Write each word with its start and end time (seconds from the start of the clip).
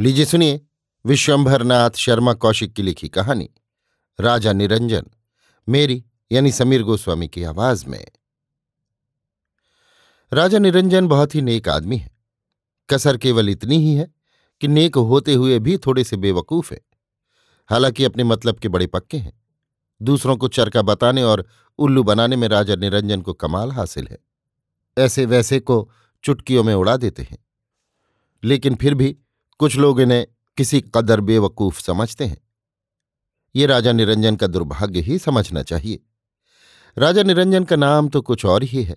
लीजिए 0.00 0.24
सुनिए 0.24 0.60
विश्वंभरनाथ 1.06 1.90
शर्मा 1.90 2.34
कौशिक 2.34 2.72
की 2.72 2.82
लिखी 2.82 3.08
कहानी, 3.08 3.50
राजा 4.20 4.52
निरंजन, 4.52 5.02
मेरी 5.68 6.04
यानी 6.32 6.52
समीर 6.52 6.82
गोस्वामी 6.82 7.28
की 7.28 7.42
आवाज़ 7.42 7.86
में। 7.86 8.08
राजा 10.32 10.58
निरंजन 10.58 11.08
बहुत 11.08 11.34
ही 11.34 11.42
नेक 11.42 11.68
आदमी 11.68 11.96
है। 11.96 12.10
कसर 12.90 13.16
केवल 13.16 13.48
इतनी 13.48 13.78
ही 13.78 13.94
है 13.94 14.14
कि 14.60 14.68
नेक 14.68 14.96
होते 14.96 15.34
हुए 15.34 15.58
भी 15.58 15.78
थोड़े 15.78 16.04
से 16.04 16.16
बेवकूफ़ 16.16 16.74
है। 16.74 16.80
हालाँकि 17.70 18.04
अपने 18.04 18.24
मतलब 18.24 18.58
के 18.58 18.68
बड़े 18.68 18.86
पक्के 18.86 19.16
हैं। 19.16 19.42
दूसरों 20.02 20.36
को 20.36 20.48
चरका 20.48 20.82
बताने 20.82 21.22
और 21.22 21.46
उल्लू 21.78 22.02
बनाने 22.02 22.36
में 22.36 22.48
राजा 22.48 22.76
निरंजन 22.76 23.22
को 23.22 23.32
कमाल 23.32 23.72
हासिल 23.72 24.08
है। 24.10 24.18
ऐसे 24.98 25.26
वैसे 25.26 25.60
को 25.60 25.90
चुटकियों 26.24 26.64
में 26.64 26.74
उड़ा 26.74 26.96
देते 26.96 27.22
हैं। 27.22 27.38
लेकिन 28.44 28.74
फिर 28.74 28.94
भी 28.94 29.16
कुछ 29.60 29.76
लोग 29.76 30.00
इन्हें 30.00 30.26
किसी 30.58 30.80
कदर 30.94 31.20
बेवकूफ़ 31.20 31.80
समझते 31.80 32.24
हैं। 32.24 32.38
ये 33.54 33.66
राजा 33.66 33.92
निरंजन 33.92 34.36
का 34.36 34.46
दुर्भाग्य 34.46 35.00
ही 35.00 35.18
समझना 35.18 35.62
चाहिए। 35.62 35.98
राजा 36.96 37.22
निरंजन 37.22 37.64
का 37.64 37.76
नाम 37.76 38.08
तो 38.08 38.20
कुछ 38.22 38.44
और 38.44 38.62
ही 38.62 38.82
है, 38.82 38.96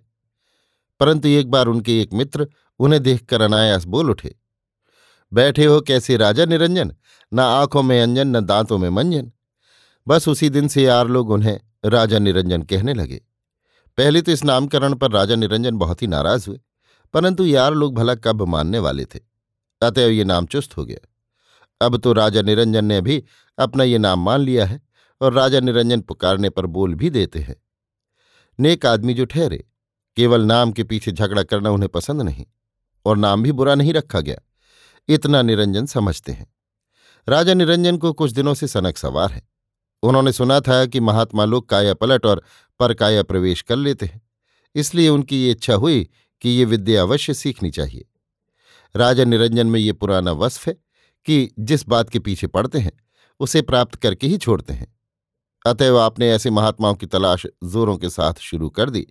परंतु 1.00 1.28
एक 1.28 1.52
बार 1.52 1.68
उनके 1.68 2.00
एक 2.02 2.14
मित्र 2.14 2.48
उन्हें 2.80 3.02
देखकर 3.04 3.42
अनायास 3.42 3.86
बोल 3.86 4.10
उठे, 4.10 4.36
बैठे 5.32 5.66
हो 5.66 5.80
कैसे 5.82 6.18
राजा 6.18 6.46
निरंजन? 6.46 6.94
न 7.32 7.40
आँखों 7.40 7.84
में 7.84 8.02
अंजन, 8.02 8.28
न 8.28 8.42
दांतों 8.42 8.78
में 8.78 8.90
मंजन। 8.90 9.32
बस 10.08 10.28
उसी 10.28 10.50
दिन 10.50 10.68
से 10.68 10.84
यार 10.84 11.08
लोग 11.08 11.30
उन्हें 11.30 11.60
राजा 11.86 12.20
निरंजन 12.20 12.62
कहने 12.64 12.94
लगे। 12.94 13.22
पहले 13.98 14.22
तो 14.22 14.32
इस 14.32 14.44
नामकरण 14.44 14.94
पर 14.96 15.12
राजा 15.12 15.36
निरंजन 15.36 15.78
बहुत 15.78 16.02
ही 16.02 16.08
नाराज़ 16.08 16.48
हुए, 16.48 16.60
परंतु 17.14 17.46
यार 17.46 17.74
लोग 17.74 17.96
भला 17.96 18.16
कब 18.18 18.42
मानने 18.48 18.80
वाले 18.80 19.06
थे? 19.06 19.29
अतएव 19.82 20.10
ये 20.10 20.24
नाम 20.24 20.46
चुस्त 20.46 20.78
हो 20.78 20.86
गया। 20.86 21.08
अब 21.82 21.98
तो 21.98 22.14
राजा 22.14 22.42
निरंजन 22.42 22.86
ने 22.86 23.00
भी 23.02 23.24
अपना 23.58 23.84
ये 23.84 23.98
नाम 23.98 24.20
मान 24.20 24.42
लिया 24.42 24.66
है 24.66 24.82
और 25.22 25.34
राजा 25.34 25.60
निरंजन 25.60 26.02
पुकारने 26.02 26.50
पर 26.50 26.66
बोल 26.68 26.96
भी 26.96 27.10
देते 27.10 27.40
हैं। 27.40 27.56
नेक 28.60 28.86
आदमी 28.86 29.14
जो 29.14 29.26
ठहरे, 29.26 29.64
केवल 30.18 30.46
नाम 30.46 30.72
के 30.72 30.84
पीछे 30.84 31.12
झगड़ा 31.12 31.44
करना 31.44 31.70
उन्हें 31.70 31.90
पसंद 31.90 32.22
नहीं 32.22 32.46
और 33.06 33.18
नाम 33.18 33.44
भी 33.44 33.52
बुरा 33.52 33.76
नहीं 33.76 33.94
रखा 33.94 34.20
गया, 34.20 34.42
इतना 35.10 35.42
निरंजन 35.42 35.86
समझते 35.88 36.32
हैं। 36.32 36.48
राजा 37.28 37.54
निरंजन 37.54 37.98
को 37.98 38.12
कुछ 38.14 38.32
दिनों 38.32 38.54
से 38.54 38.68
सनक 38.68 38.98
सवार 38.98 39.32
है। 39.32 39.48
उन्होंने 40.04 40.32
सुना 40.32 40.60
था 40.60 40.86
कि 40.86 41.00
महात्मा 41.00 41.46
लोग 41.46 41.68
काया 41.70 41.94
पलट 41.94 42.26
और 42.26 42.44
परकाया 42.80 43.24
प्रवेश 43.24 43.62
कर 43.62 43.76
लेते 43.76 44.06
हैं, 44.06 44.22
इसलिए 44.76 45.10
उनकी 45.10 45.38
ये 45.38 45.52
इच्छा 45.52 45.74
हुई 45.76 46.08
कि 46.42 46.50
ये 46.50 46.66
विद्या 46.66 47.02
अवश्य 47.02 47.34
सीखनी 47.34 47.72
चाहिए। 47.72 48.06
राजा 48.96 49.24
निरंजन 49.24 49.68
में 49.68 49.80
ये 49.80 49.94
पुराना 49.94 50.32
वस्फ 50.32 50.68
है 50.68 50.74
कि 51.26 51.52
जिस 51.60 51.88
बात 51.88 52.10
के 52.10 52.20
पीछे 52.20 52.48
पड़ते 52.48 52.80
हैं, 52.80 52.92
उसे 53.40 53.62
प्राप्त 53.62 53.96
करके 53.96 54.28
ही 54.28 54.38
छोड़ते 54.38 54.74
हैं। 54.74 55.00
अतएव 55.66 56.00
आपने 56.00 56.32
ऐसे 56.32 56.50
महात्माओं 56.50 56.96
की 56.96 57.06
तलाश 57.06 57.46
जोरों 57.64 57.98
के 57.98 58.10
साथ 58.10 58.34
शुरू 58.34 58.70
कर 58.70 58.90
दी, 58.90 59.08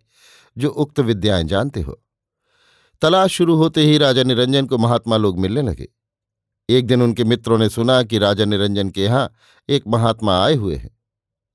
जो 0.58 0.68
उक्त 0.68 1.00
विद्याएँ 1.00 1.44
जानते 1.44 1.80
हो। 1.80 2.02
तलाश 3.00 3.32
शुरू 3.32 3.56
होते 3.56 3.80
ही 3.80 3.98
राजा 3.98 4.22
निरंजन 4.22 4.66
को 4.66 4.78
महात्मा 4.78 5.16
लोग 5.16 5.38
मिलने 5.38 5.62
लगे। 5.62 5.88
एक 6.68 6.86
दिन 6.86 7.02
उनके 7.02 7.24
मित्रों 7.24 7.58
ने 7.58 7.68
सुना 7.68 8.02
कि 8.02 8.18
राजा 8.18 8.44
निरंजन 8.44 8.90
के 8.90 9.04
यहाँ 9.04 9.32
एक 9.68 9.84
महात्मा 9.88 10.44
आए 10.44 10.54
हुए 10.54 10.76
हैं। 10.76 10.98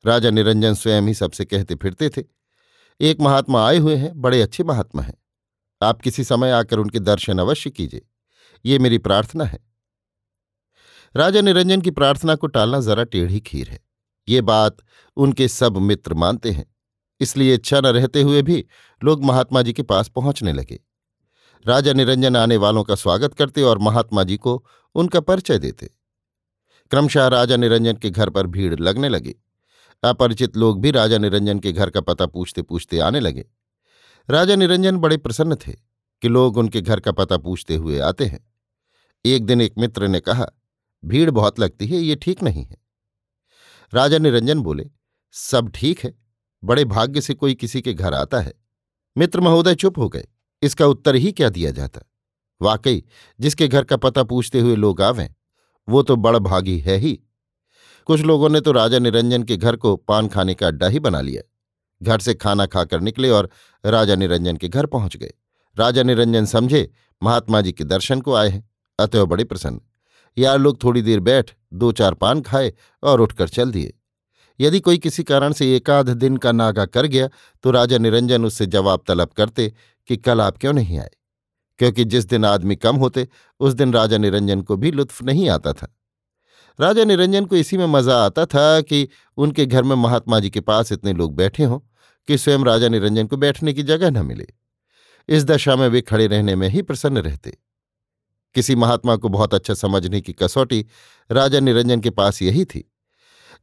राजा 0.06 0.30
निरंजन 0.30 0.74
स्वयं 0.74 1.02
ही 1.02 1.14
सबसे 1.14 1.46
कहते 1.46 1.76
फिरते 1.76 2.10
थे, 2.10 2.24
एक 3.02 3.22
महात्मा 3.22 3.68
आए 3.68 3.78
हुए 3.78 3.96
हैं, 3.96 4.22
बड़े 4.22 4.42
अच्छे 4.42 4.64
महात्मा 4.64 5.02
हैं। 5.02 5.14
आप 5.84 6.02
किसी 6.02 6.24
समय 6.24 6.52
आकर 6.52 6.80
उनके 6.80 7.00
दर्शन 7.00 7.40
अवश्य 7.40 7.70
कीजिए। 7.70 8.02
ये 8.66 8.80
मेरी 8.80 8.98
प्रार्थना 9.00 9.46
है। 9.46 9.60
राजा 11.16 11.42
निरंजन 11.42 11.82
की 11.82 11.92
प्रार्थना 11.92 12.36
को 12.36 12.48
टालना 12.48 12.80
जरा 12.82 13.04
टेढ़ी 13.06 13.40
खीर 13.42 13.70
है। 13.70 13.80
ये 14.28 14.42
बात 14.44 14.78
उनके 15.18 15.48
सब 15.48 15.78
मित्र 15.80 16.14
मानते 16.14 16.52
हैं, 16.52 16.66
इसलिए 17.22 17.54
इच्छा 17.54 17.80
न 17.80 17.86
रहते 17.88 18.22
हुए 18.22 18.42
भी 18.42 18.64
लोग 19.02 19.24
महात्मा 19.24 19.62
जी 19.62 19.74
के 19.74 19.84
पास 19.84 20.08
पहुँचने 20.10 20.54
लगे। 20.54 20.80
राजा 21.66 21.94
निरंजन 21.94 22.38
आने 22.38 22.58
वालों 22.58 22.84
का 22.84 22.96
स्वागत 22.96 23.34
करते 23.34 23.62
और 23.64 23.80
महात्मा 23.80 24.24
जी 24.24 24.38
को 24.38 24.64
उनका 24.96 25.20
परिचय 25.22 25.58
देते। 25.60 25.90
क्रमशः 26.92 27.28
राजा 27.28 27.58
निरंजन 27.58 27.98
के 27.98 28.10
घर 28.10 28.30
पर 28.30 28.48
भीड़ 28.48 28.80
लगने 28.80 29.10
लगी। 29.10 29.36
अपरिचित 30.04 30.58
लोग 30.58 30.82
भी 30.82 30.92
राजा 30.92 31.18
निरंजन 31.18 31.60
के 31.60 31.72
घर 31.72 31.90
का 31.90 32.02
पता 32.02 32.26
पूछते 32.26 32.62
पूछते 32.62 33.00
आने 33.00 33.20
लगे। 33.20 33.46
राजा 34.30 34.56
निरंजन 34.56 34.98
बड़े 34.98 35.18
प्रसन्न 35.18 35.56
थे 35.58 35.72
कि 35.72 36.28
लोग 36.28 36.58
उनके 36.58 36.82
घर 36.82 37.00
का 37.00 37.12
पता 37.12 37.38
पूछते 37.38 37.76
हुए 37.76 38.00
आते 38.02 38.26
हैं। 38.26 38.40
एक 39.26 39.46
दिन 39.46 39.62
एक 39.62 39.74
मित्र 39.78 40.08
ने 40.08 40.20
कहा, 40.20 40.46
भीड़ 41.04 41.30
बहुत 41.32 41.60
लगती 41.60 41.88
है, 41.88 41.98
ये 41.98 42.16
ठीक 42.16 42.44
नहीं 42.44 42.66
है। 42.66 42.78
राजा 43.94 44.18
निरंजन 44.18 44.60
बोले, 44.60 44.90
सब 45.32 45.72
ठीक 45.76 46.00
है, 46.00 46.14
बड़े 46.64 46.86
भाग्य 46.86 47.22
से 47.22 47.34
कोई 47.34 47.54
किसी 47.54 47.82
के 47.82 47.94
घर 47.94 48.14
आता 48.14 48.40
है। 48.40 48.54
मित्र 49.18 49.40
महोदय 49.40 49.76
चुप 49.76 49.98
हो 49.98 50.10
गए, 50.10 50.28
इसका 50.62 50.86
उत्तर 50.86 51.16
ही 51.16 51.32
क्या 51.32 51.50
दिया 51.50 51.72
जाता? 51.72 52.02
वाकई, 52.62 53.04
जिसके 53.40 53.68
घर 53.68 53.84
का 53.84 53.98
पता 53.98 54.24
पूछते 54.24 54.60
हुए 54.60 54.76
लोग 54.76 55.02
आवें, 55.02 55.30
वो 55.88 56.02
तो 56.02 56.16
बड़ 56.16 56.38
भागी 56.38 56.80
है 56.80 56.98
ही। 56.98 57.14
कुछ 58.06 58.22
लोगों 58.22 58.50
ने 58.50 58.62
तो 58.62 58.72
राजा 58.72 59.00
निरंजन 59.00 59.44
के 59.44 59.58
घर 59.58 59.76
को 59.76 59.96
पान 59.96 60.28
खाने 60.28 60.54
का 60.54 60.68
अड्डा 60.68 60.88
ही 60.88 61.00
बना 61.00 61.22
लिया। 61.22 61.42
घर 62.02 62.20
से 62.20 62.34
खाना 62.34 62.66
खाकर 62.66 63.02
निकले 63.02 63.30
और 63.30 63.50
राजा 63.86 64.16
निरंजन 64.16 64.58
के 64.58 64.68
घर 64.68 64.86
पहुँच 64.86 65.18
गए। 65.18 65.34
राजा 65.78 66.04
निरंजन 66.04 66.46
समझे, 66.46 66.90
महात्मा 67.22 67.62
जी 67.62 67.72
के 67.72 67.84
दर्शन 67.84 68.22
को 68.22 68.34
आए 68.34 68.50
हैं। 68.50 68.70
अतएव 69.00 69.26
बड़े 69.26 69.44
प्रसन्न। 69.44 69.80
यार 70.38 70.60
लोग 70.60 70.84
थोड़ी 70.84 71.02
देर 71.02 71.20
बैठ, 71.20 71.52
दो 71.74 71.92
चार 71.92 72.14
पान 72.14 72.42
खाए 72.42 72.74
और 73.04 73.22
उठकर 73.22 73.50
चल 73.50 73.72
दिए। 73.72 73.94
यदि 74.60 74.80
कोई 74.80 74.98
किसी 74.98 75.24
कारण 75.24 75.54
से 75.54 75.76
एकाध 75.76 76.10
दिन 76.10 76.38
का 76.38 76.52
नागा 76.52 76.86
कर 76.86 77.06
गया 77.06 77.30
तो 77.64 77.72
राजा 77.72 77.98
निरंजन 77.98 78.46
उससे 78.46 78.66
जवाब 78.66 79.04
तलब 79.08 79.30
करते 79.30 79.72
कि 80.10 80.18
कल 80.18 80.42
आप 80.42 80.58
क्यों 80.58 80.74
नहीं 80.74 81.00
आए? 81.00 81.10
क्योंकि 81.80 82.04
जिस 82.06 82.26
दिन 82.26 82.46
आदमी 82.46 82.76
कम 82.76 82.96
होते, 82.96 83.28
उस 83.60 83.74
दिन 83.74 83.94
राजा 83.94 84.18
निरंजन 84.18 84.62
को 84.62 84.76
भी 84.78 84.92
लुत्फ 84.92 85.22
नहीं 85.24 85.50
आता 85.50 85.74
था। 85.74 85.88
राजा 86.80 87.04
निरंजन 87.04 87.46
को 87.46 87.56
इसी 87.56 87.78
में 87.78 87.86
मज़ा 87.86 88.16
आता 88.26 88.46
था 88.46 88.82
कि 88.82 89.08
उनके 89.38 89.66
घर 89.66 89.84
में 89.84 89.96
महात्मा 89.96 90.40
जी 90.40 90.50
के 90.50 90.62
पास 90.62 90.92
इतने 90.92 91.14
लोग 91.14 91.36
बैठे 91.36 91.64
हों 91.64 91.80
कि 92.28 92.38
स्वयं 92.38 92.64
राजा 92.66 92.90
निरंजन 92.90 93.28
को 93.28 93.38
बैठने 93.38 93.74
की 93.74 93.84
जगह 93.84 94.10
न 94.10 94.26
मिले। 94.26 94.48
इस 95.30 95.46
दशा 95.46 95.76
में 95.76 95.88
वे 95.88 96.02
खड़े 96.02 96.28
रहने 96.28 96.56
में 96.56 96.68
ही 96.70 96.82
प्रसन्न 96.82 97.18
रहते। 97.18 97.58
किसी 98.56 98.76
महात्मा 98.76 99.16
को 99.16 99.30
बहुत 99.30 99.54
अच्छा 99.54 99.74
समझने 99.74 100.22
की 100.22 100.34
कसौटी 100.34 100.86
राजा 101.32 101.60
निरंजन 101.60 102.00
के 102.00 102.10
पास 102.10 102.42
यही 102.42 102.66
थी। 102.66 102.92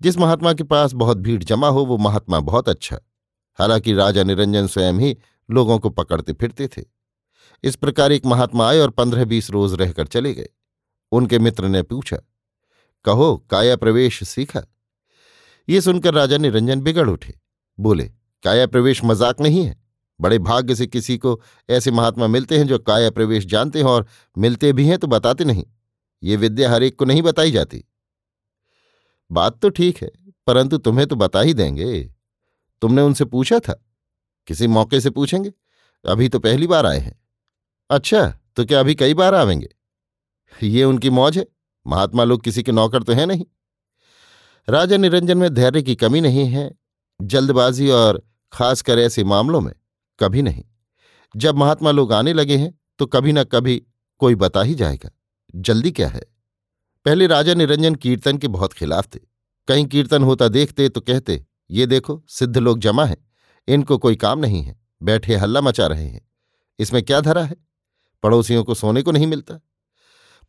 जिस 0.02 0.18
महात्मा 0.18 0.52
के 0.52 0.64
पास 0.64 0.92
बहुत 0.92 1.16
भीड़ 1.16 1.42
जमा 1.44 1.68
हो, 1.68 1.84
वो 1.84 1.98
महात्मा 1.98 2.40
बहुत 2.40 2.68
अच्छा। 2.68 2.98
हालाँकि 3.58 3.94
राजा 3.94 4.22
निरंजन 4.22 4.66
स्वयं 4.66 4.92
ही 4.92 5.16
लोगों 5.50 5.78
को 5.78 5.90
पकड़ते 5.90 6.32
फिरते 6.32 6.68
थे। 6.68 6.82
इस 7.64 7.76
प्रकार 7.76 8.12
एक 8.12 8.26
महात्मा 8.26 8.68
आए 8.68 8.78
और 8.78 8.90
पंद्रह 8.90 9.24
बीस 9.24 9.50
रोज 9.50 9.74
रहकर 9.74 10.06
चले 10.06 10.34
गए। 10.34 10.48
उनके 11.12 11.38
मित्र 11.38 11.68
ने 11.68 11.82
पूछा, 11.82 12.16
कहो, 13.04 13.36
काया 13.50 13.76
प्रवेश 13.76 14.22
सीखा? 14.24 14.62
ये 15.68 15.80
सुनकर 15.80 16.14
राजा 16.14 16.36
निरंजन 16.36 16.80
बिगड़ 16.80 17.08
उठे। 17.10 17.34
बोले, 17.78 18.04
काया 18.42 18.66
प्रवेश 18.66 19.04
मज़ाक 19.04 19.40
नहीं 19.40 19.64
है। 19.64 19.79
बड़े 20.20 20.38
भाग्य 20.38 20.74
से 20.74 20.86
किसी 20.86 21.16
को 21.18 21.40
ऐसे 21.70 21.90
महात्मा 21.90 22.26
मिलते 22.26 22.58
हैं 22.58 22.66
जो 22.66 22.78
काया 22.78 23.10
प्रवेश 23.10 23.46
जानते 23.46 23.78
हैं 23.78 23.86
और 23.86 24.06
मिलते 24.38 24.72
भी 24.72 24.86
हैं 24.86 24.98
तो 24.98 25.06
बताते 25.06 25.44
नहीं। 25.44 25.64
ये 26.22 26.36
विद्या 26.36 26.70
हर 26.70 26.82
एक 26.82 26.98
को 26.98 27.04
नहीं 27.04 27.22
बताई 27.22 27.50
जाती। 27.50 27.84
बात 29.30 29.60
तो 29.60 29.68
ठीक 29.68 30.02
है, 30.02 30.10
परंतु 30.46 30.78
तुम्हें 30.78 31.06
तो 31.06 31.16
बता 31.16 31.40
ही 31.40 31.54
देंगे। 31.54 32.00
तुमने 32.82 33.02
उनसे 33.02 33.24
पूछा 33.24 33.58
था? 33.58 33.72
किसी 34.48 34.66
मौके 34.66 35.00
से 35.00 35.10
पूछेंगे? 35.10 35.52
अभी 36.04 36.28
तो 36.28 36.38
पहली 36.38 36.66
बार 36.66 36.86
आए 36.86 36.98
हैं। 36.98 37.18
अच्छा 37.90 38.26
तो 38.56 38.64
क्या 38.64 38.80
अभी 38.80 38.94
कई 38.94 39.14
बार 39.14 39.34
आवेंगे? 39.34 39.68
ये 40.62 40.84
उनकी 40.84 41.10
मौज 41.10 41.38
है। 41.38 41.46
महात्मा 41.86 42.24
लोग 42.24 42.42
किसी 42.42 42.62
के 42.62 42.72
नौकर 42.72 43.02
तो 43.02 43.12
हैं 43.12 43.26
नहीं। 43.26 43.44
राजा 44.68 44.96
निरंजन 44.96 45.38
में 45.38 45.52
धैर्य 45.54 45.82
की 45.82 45.94
कमी 45.94 46.20
नहीं 46.20 46.46
है। 46.46 46.70
जल्दबाजी 47.20 47.88
और 47.90 48.22
खासकर 48.52 48.98
ऐसे 48.98 49.24
मामलों 49.24 49.60
में 49.60 49.72
कभी 50.20 50.42
नहीं। 50.42 50.64
जब 51.36 51.56
महात्मा 51.56 51.90
लोग 51.90 52.12
आने 52.12 52.32
लगे 52.32 52.56
हैं 52.56 52.80
तो 52.98 53.06
कभी 53.06 53.32
ना 53.32 53.44
कभी 53.44 53.82
कोई 54.18 54.34
बता 54.34 54.62
ही 54.62 54.74
जाएगा। 54.74 55.10
जल्दी 55.56 55.90
क्या 55.90 56.08
है? 56.08 56.22
पहले 57.04 57.26
राजा 57.26 57.54
निरंजन 57.54 57.94
कीर्तन 57.94 58.38
के 58.38 58.48
बहुत 58.48 58.72
खिलाफ 58.72 59.06
थे। 59.14 59.18
कहीं 59.68 59.86
कीर्तन 59.86 60.22
होता 60.22 60.48
देखते 60.48 60.88
तो 60.88 61.00
कहते, 61.00 61.46
ये 61.70 61.86
देखो, 61.86 62.24
सिद्ध 62.28 62.58
लोग 62.58 62.78
जमा 62.78 63.04
हैं। 63.04 63.30
इनको 63.68 63.98
कोई 63.98 64.16
काम 64.16 64.38
नहीं 64.38 64.62
है। 64.62 64.80
बैठे 65.02 65.36
हल्ला 65.36 65.60
मचा 65.60 65.86
रहे 65.86 66.06
हैं। 66.06 66.28
इसमें 66.78 67.02
क्या 67.02 67.20
धरा 67.20 67.44
है? 67.44 67.56
पड़ोसियों 68.22 68.64
को 68.64 68.74
सोने 68.74 69.02
को 69.02 69.12
नहीं 69.12 69.26
मिलता। 69.26 69.60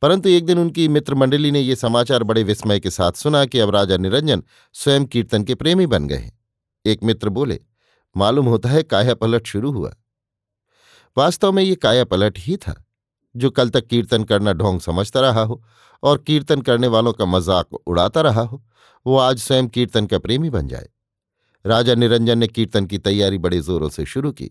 परंतु 0.01 0.29
एक 0.29 0.45
दिन 0.45 0.59
उनकी 0.59 0.87
मित्र 0.87 1.15
मंडली 1.15 1.51
ने 1.51 1.59
ये 1.59 1.75
समाचार 1.75 2.23
बड़े 2.23 2.43
विस्मय 2.43 2.79
के 2.79 2.89
साथ 2.89 3.11
सुना 3.11 3.45
कि 3.45 3.59
अब 3.59 3.69
राजा 3.69 3.97
निरंजन 3.97 4.43
स्वयं 4.73 5.05
कीर्तन 5.05 5.43
के 5.43 5.55
प्रेमी 5.55 5.85
बन 5.85 6.07
गए 6.07 6.17
हैं। 6.17 6.39
एक 6.85 7.03
मित्र 7.03 7.29
बोले 7.29 7.59
मालूम 8.15 8.45
होता 8.47 8.69
है 8.69 8.83
काया 8.83 9.13
पलट 9.15 9.47
शुरू 9.47 9.71
हुआ। 9.71 9.93
वास्तव 11.17 11.51
में 11.51 11.63
ये 11.63 11.75
काया 11.77 12.03
पलट 12.05 12.37
ही 12.39 12.55
था, 12.57 12.73
जो 13.35 13.49
कल 13.51 13.69
तक 13.69 13.87
कीर्तन 13.87 14.23
करना 14.23 14.53
ढोंग 14.53 14.79
समझता 14.81 15.21
रहा 15.21 15.41
हो 15.41 15.61
और 16.03 16.17
कीर्तन 16.17 16.61
करने 16.61 16.87
वालों 16.87 17.13
का 17.13 17.25
मज़ाक 17.27 17.73
उड़ाता 17.75 18.21
रहा 18.21 18.41
हो, 18.41 18.61
वो 19.05 19.17
आज 19.19 19.39
स्वयं 19.39 19.67
कीर्तन 19.69 20.05
का 20.05 20.19
प्रेमी 20.19 20.49
बन 20.49 20.67
जाए। 20.67 20.89
राजा 21.65 21.95
निरंजन 21.95 22.37
ने 22.37 22.47
कीर्तन 22.47 22.85
की 22.85 22.97
तैयारी 22.99 23.37
बड़े 23.37 23.59
जोरों 23.61 23.89
से 23.89 24.05
शुरू 24.07 24.31
की। 24.31 24.45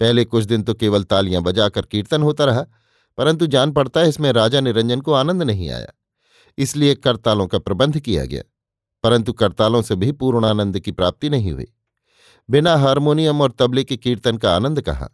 पहले 0.00 0.24
कुछ 0.24 0.44
दिन 0.44 0.62
तो 0.62 0.74
केवल 0.74 1.04
तालियाँ 1.04 1.42
बजाकर 1.42 1.86
कीर्तन 1.86 2.22
होता 2.22 2.44
रहा, 2.44 2.64
परंतु 3.18 3.46
जान 3.48 3.72
पड़ता 3.72 4.00
है 4.00 4.08
इसमें 4.08 4.30
राजा 4.32 4.60
निरंजन 4.60 5.00
को 5.00 5.12
आनंद 5.14 5.42
नहीं 5.42 5.70
आया, 5.70 5.92
इसलिए 6.58 6.94
करतालों 6.96 7.46
का 7.46 7.58
प्रबंध 7.60 7.98
किया 8.00 8.24
गया, 8.24 8.42
परंतु 9.04 9.32
करतालों 9.32 9.82
से 9.82 9.96
भी 9.96 10.12
पूर्णानंद 10.14 10.78
की 10.80 10.92
प्राप्ति 10.92 11.30
नहीं 11.30 11.52
हुई। 11.52 11.66
बिना 12.48 12.76
हारमोनियम 12.76 13.40
और 13.40 13.52
तबले 13.58 13.84
के 13.84 13.96
कीर्तन 13.96 14.36
का 14.36 14.54
आनंद 14.56 14.80
कहा? 14.80 15.08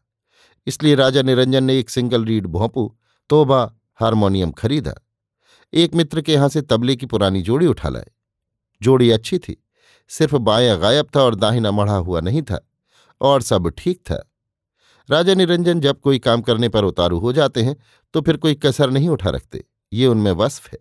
इसलिए 0.66 0.94
राजा 0.94 1.22
निरंजन 1.22 1.64
ने 1.64 1.78
एक 1.78 1.90
सिंगल 1.90 2.24
रीड 2.24 2.46
भोंपू, 2.46 2.96
तोबा, 3.30 3.62
हारमोनियम 4.00 4.50
खरीदा। 4.52 4.94
एक 5.72 5.94
मित्र 5.94 6.20
के 6.20 6.32
यहाँ 6.32 6.48
से 6.48 6.62
तबले 6.62 6.96
की 6.96 7.06
पुरानी 7.06 7.42
जोड़ी 7.42 7.66
उठा 7.66 7.88
लाए। 7.88 8.10
जोड़ी 8.80 9.10
अच्छी 9.10 9.38
थी, 9.38 9.56
सिर्फ़ 10.10 10.36
बायां 10.36 10.80
गायब 10.82 11.06
था 11.16 11.22
और 11.22 11.34
दाहिना 11.34 11.70
मढ़ा 11.70 11.96
हुआ 11.96 12.20
नहीं 12.20 12.42
था, 12.42 12.60
और 13.20 13.42
सब 13.42 13.68
ठीक 13.78 14.00
था। 14.00 14.22
राजा 15.08 15.34
निरंजन 15.34 15.80
जब 15.80 16.00
कोई 16.00 16.18
काम 16.18 16.42
करने 16.42 16.68
पर 16.68 16.84
उतारू 16.84 17.18
हो 17.18 17.32
जाते 17.32 17.62
हैं 17.62 17.76
तो 18.14 18.20
फिर 18.20 18.36
कोई 18.36 18.54
कसर 18.54 18.90
नहीं 18.90 19.08
उठा 19.08 19.30
रखते, 19.30 19.64
ये 19.92 20.06
उनमें 20.06 20.32
वस्फ 20.32 20.68
है। 20.68 20.78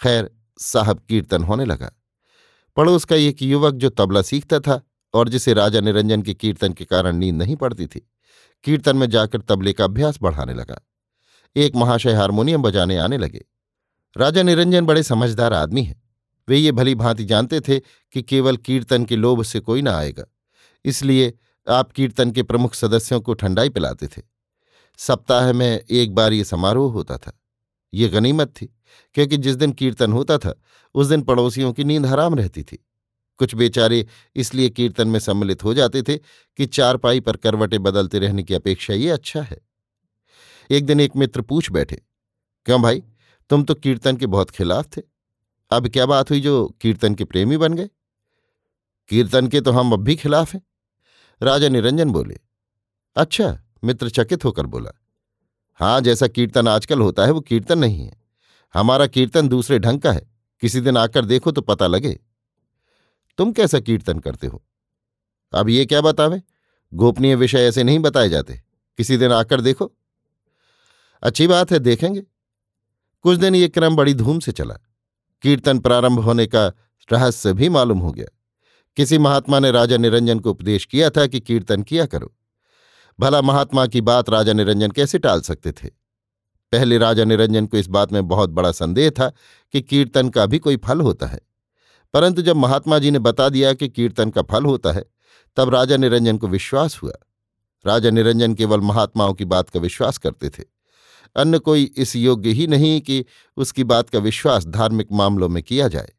खैर, 0.00 0.30
साहब 0.58 1.00
कीर्तन 1.08 1.44
होने 1.44 1.64
लगा। 1.64 1.90
पड़ोस 2.76 3.04
का 3.04 3.16
एक 3.16 3.42
युवक 3.42 3.74
जो 3.74 3.90
तबला 3.90 4.22
सीखता 4.22 4.58
था 4.60 4.80
और 5.14 5.28
जिसे 5.28 5.54
राजा 5.54 5.80
निरंजन 5.80 6.22
के 6.22 6.34
कीर्तन 6.34 6.72
के 6.72 6.84
कारण 6.84 7.16
नींद 7.16 7.34
नहीं 7.34 7.56
पड़ती 7.56 7.86
थी, 7.86 8.06
कीर्तन 8.64 8.96
में 8.96 9.08
जाकर 9.10 9.40
तबले 9.40 9.72
का 9.72 9.84
अभ्यास 9.84 10.18
बढ़ाने 10.22 10.54
लगा। 10.54 10.80
एक 11.56 11.76
महाशय 11.76 12.12
हारमोनियम 12.12 12.62
बजाने 12.62 12.96
आने 12.96 13.18
लगे। 13.18 13.44
राजा 14.16 14.42
निरंजन 14.42 14.86
बड़े 14.86 15.02
समझदार 15.02 15.52
आदमी 15.52 15.82
हैं। 15.82 16.00
वे 16.48 16.56
ये 16.56 16.72
भली 16.72 16.94
भांति 16.94 17.24
जानते 17.24 17.60
थे 17.60 17.78
कि 17.78 18.22
केवल 18.22 18.56
कीर्तन 18.58 19.04
के 19.04 19.16
लोभ 19.16 19.42
से 19.42 19.60
कोई 19.60 19.82
ना 19.82 19.96
आएगा, 19.96 20.24
इसलिए 20.84 21.32
आप 21.66 21.92
कीर्तन 21.92 22.30
के 22.30 22.42
प्रमुख 22.42 22.74
सदस्यों 22.74 23.20
को 23.20 23.34
ठंडाई 23.34 23.68
पिलाते 23.68 24.06
थे। 24.06 24.22
सप्ताह 24.98 25.52
में 25.52 25.80
एक 25.80 26.14
बार 26.14 26.32
ये 26.32 26.44
समारोह 26.44 26.92
होता 26.92 27.16
था। 27.16 27.32
ये 27.92 28.08
गनीमत 28.08 28.48
थी, 28.52 28.66
क्योंकि 29.14 29.36
जिस 29.36 29.56
दिन 29.56 29.72
कीर्तन 29.72 30.12
होता 30.12 30.38
था, 30.38 30.54
उस 30.94 31.06
दिन 31.06 31.22
पड़ोसियों 31.22 31.72
की 31.72 31.84
नींद 31.84 32.06
हराम 32.06 32.34
रहती 32.34 32.62
थी। 32.62 32.78
कुछ 33.40 33.54
बेचारे 33.54 34.06
इसलिए 34.36 34.68
कीर्तन 34.70 35.08
में 35.08 35.18
सम्मिलित 35.20 35.64
हो 35.64 35.74
जाते 35.74 36.02
थे 36.02 36.16
कि 36.18 36.66
चारपाई 36.66 37.20
पर 37.20 37.36
करवटें 37.36 37.82
बदलते 37.82 38.18
रहने 38.18 38.42
की 38.42 38.54
अपेक्षा 38.54 38.94
ये 38.94 39.10
अच्छा 39.10 39.42
है। 39.42 39.60
एक 40.70 40.86
दिन 40.86 41.00
एक 41.00 41.16
मित्र 41.16 41.42
पूछ 41.42 41.70
बैठे, 41.70 42.02
क्यों 42.66 42.80
भाई, 42.82 43.02
तुम 43.50 43.64
तो 43.64 43.74
कीर्तन 43.74 44.16
के 44.16 44.26
बहुत 44.26 44.50
खिलाफ 44.50 44.96
थे। 44.96 45.02
अब 45.70 45.88
क्या 45.88 46.06
बात 46.06 46.30
हुई 46.30 46.40
जो 46.40 46.66
कीर्तन 46.80 47.14
के 47.14 47.24
प्रेमी 47.24 47.56
बन 47.56 47.74
गए? 47.74 47.88
कीर्तन 49.10 49.48
के 49.48 49.60
तो 49.60 49.72
हम 49.72 49.92
अब 49.92 50.02
भी 50.02 50.16
खिलाफ 50.16 50.54
हैं। 50.54 50.62
राजा 51.40 51.68
निरंजन 51.68 52.10
बोले 52.10 52.38
अच्छा 53.16 53.58
मित्र 53.84 54.10
चकित 54.10 54.44
होकर 54.44 54.66
बोला 54.66 54.90
हाँ 55.80 56.00
जैसा 56.00 56.26
कीर्तन 56.26 56.68
आजकल 56.68 57.00
होता 57.00 57.24
है 57.24 57.30
वो 57.30 57.40
कीर्तन 57.40 57.78
नहीं 57.78 58.04
है। 58.06 58.20
हमारा 58.74 59.06
कीर्तन 59.06 59.48
दूसरे 59.48 59.78
ढंग 59.78 60.00
का 60.00 60.12
है। 60.12 60.26
किसी 60.62 60.80
दिन 60.80 60.96
आकर 60.96 61.24
देखो 61.24 61.52
तो 61.52 61.60
पता 61.60 61.86
लगे। 61.86 62.18
तुम 63.38 63.52
कैसा 63.52 63.80
कीर्तन 63.80 64.18
करते 64.18 64.46
हो? 64.46 64.64
अब 65.54 65.68
ये 65.68 65.86
क्या 65.86 66.00
बतावे? 66.00 66.42
गोपनीय 66.94 67.34
विषय 67.34 67.58
ऐसे 67.58 67.84
नहीं 67.84 67.98
बताए 67.98 68.28
जाते। 68.28 68.62
किसी 68.96 69.16
दिन 69.16 69.32
आकर 69.32 69.60
देखो। 69.60 69.92
अच्छी 71.22 71.46
बात 71.46 71.72
है, 71.72 71.78
देखेंगे। 71.78 72.22
कुछ 73.20 73.38
दिन 73.38 73.54
ये 73.54 73.68
क्रम 73.68 73.96
बड़ी 73.96 74.14
धूम 74.14 74.38
से 74.38 74.52
चला। 74.52 74.74
कीर्तन 75.42 75.78
प्रारंभ 75.78 76.18
होने 76.18 76.46
का 76.46 76.66
रहस्य 77.12 77.52
भी 77.52 77.68
मालूम 77.68 77.98
हो 77.98 78.12
गया। 78.12 78.26
किसी 78.96 79.18
महात्मा 79.18 79.58
ने 79.58 79.70
राजा 79.70 79.96
निरंजन 79.96 80.38
को 80.38 80.50
उपदेश 80.50 80.84
किया 80.84 81.10
था 81.10 81.26
कि 81.26 81.40
कीर्तन 81.40 81.82
किया 81.82 82.06
करो। 82.06 82.36
भला 83.20 83.42
महात्मा 83.42 83.86
की 83.86 84.00
बात 84.00 84.30
राजा 84.30 84.52
निरंजन 84.52 84.90
कैसे 84.90 85.18
टाल 85.18 85.40
सकते 85.40 85.72
थे? 85.72 85.88
पहले 86.72 86.98
राजा 86.98 87.24
निरंजन 87.24 87.66
को 87.66 87.76
इस 87.76 87.86
बात 87.86 88.12
में 88.12 88.28
बहुत 88.28 88.50
बड़ा 88.50 88.72
संदेह 88.72 89.10
था 89.10 89.32
कि 89.72 89.80
कीर्तन 89.80 90.28
का 90.28 90.46
भी 90.46 90.58
कोई 90.58 90.76
फल 90.76 91.00
होता 91.00 91.26
है। 91.26 91.40
परंतु 92.12 92.42
जब 92.42 92.56
महात्मा 92.56 92.98
जी 92.98 93.10
ने 93.10 93.18
बता 93.18 93.48
दिया 93.48 93.72
कि 93.72 93.88
कीर्तन 93.88 94.30
का 94.30 94.42
फल 94.42 94.64
होता 94.64 94.92
है, 94.92 95.04
तब 95.56 95.68
राजा 95.68 95.96
निरंजन 95.96 96.38
को 96.38 96.48
विश्वास 96.48 97.02
हुआ। 97.02 97.12
राजा 97.86 98.10
निरंजन 98.10 98.54
केवल 98.54 98.80
महात्माओं 98.80 99.34
की 99.34 99.44
बात 99.44 99.68
का 99.68 99.80
विश्वास 99.80 100.18
करते 100.18 100.50
थे। 100.50 100.64
अन्य 101.36 101.58
कोई 101.58 101.84
इस 101.96 102.16
योग्य 102.16 102.50
ही 102.50 102.66
नहीं 102.66 103.00
कि 103.00 103.24
उसकी 103.56 103.84
बात 103.84 104.10
का 104.10 104.18
विश्वास 104.18 104.66
धार्मिक 104.66 105.08
मामलों 105.12 105.48
में 105.48 105.62
किया 105.62 105.88
जाए। 105.88 106.12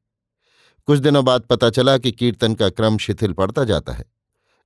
कुछ 0.86 1.00
दिनों 1.00 1.26
बाद 1.26 1.42
पता 1.42 1.70
चला 1.70 1.98
कि 1.98 2.12
कीर्तन 2.12 2.54
का 2.54 2.70
क्रम 2.70 2.98
शिथिल 2.98 3.34
पड़ता 3.34 3.64
जाता 3.64 3.94
है। 3.94 4.06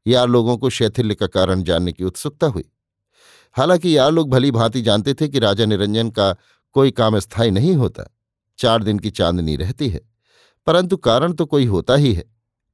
यार 0.08 0.28
लोगों 0.28 0.58
को 0.58 0.70
शैथिल्य 0.70 1.16
का 1.16 1.28
कारण 1.28 1.64
जानने 1.64 1.94
की 1.94 2.04
उत्सुकता 2.04 2.48
हुई। 2.48 2.72
हालाँकि 3.54 3.98
यार 3.98 4.12
लोग 4.12 4.30
भली 4.30 4.52
भांति 4.52 4.82
जानते 4.82 5.14
थे 5.14 5.28
कि 5.28 5.40
राजा 5.40 5.66
निरंजन 5.66 6.10
का 6.10 6.36
कोई 6.74 6.92
काम 6.92 7.20
स्थायी 7.20 7.52
नहीं 7.52 7.74
होता। 7.74 8.18
चार 8.58 8.84
दिन 8.84 9.00
की 9.00 9.10
चांदनी 9.10 9.56
रहती 9.56 9.90
है। 9.90 10.17
परंतु 10.68 10.98
कारण 11.00 11.34
तो 11.34 11.46
कोई 11.46 11.66
होता 11.66 11.96
ही 11.96 12.14
है। 12.14 12.24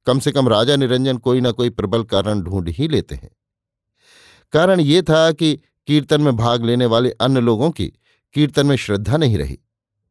कम 0.06 0.18
से 0.18 0.32
कम 0.32 0.48
राजा 0.48 0.76
निरंजन 0.76 1.18
कोई 1.18 1.40
ना 1.40 1.50
कोई 1.50 1.70
प्रबल 1.70 2.02
कारण 2.04 2.40
ढूंढ 2.42 2.68
ही 2.68 2.88
लेते 2.88 3.14
हैं। 3.14 3.30
कारण 4.52 4.80
ये 4.80 5.02
था 5.02 5.30
कि 5.32 5.54
कीर्तन 5.88 6.20
में 6.20 6.36
भाग 6.36 6.64
लेने 6.64 6.86
वाले 6.86 7.10
अन्य 7.20 7.40
लोगों 7.40 7.70
की 7.70 7.86
कीर्तन 8.34 8.66
में 8.66 8.76
श्रद्धा 8.76 9.16
नहीं 9.16 9.38
रही, 9.38 9.58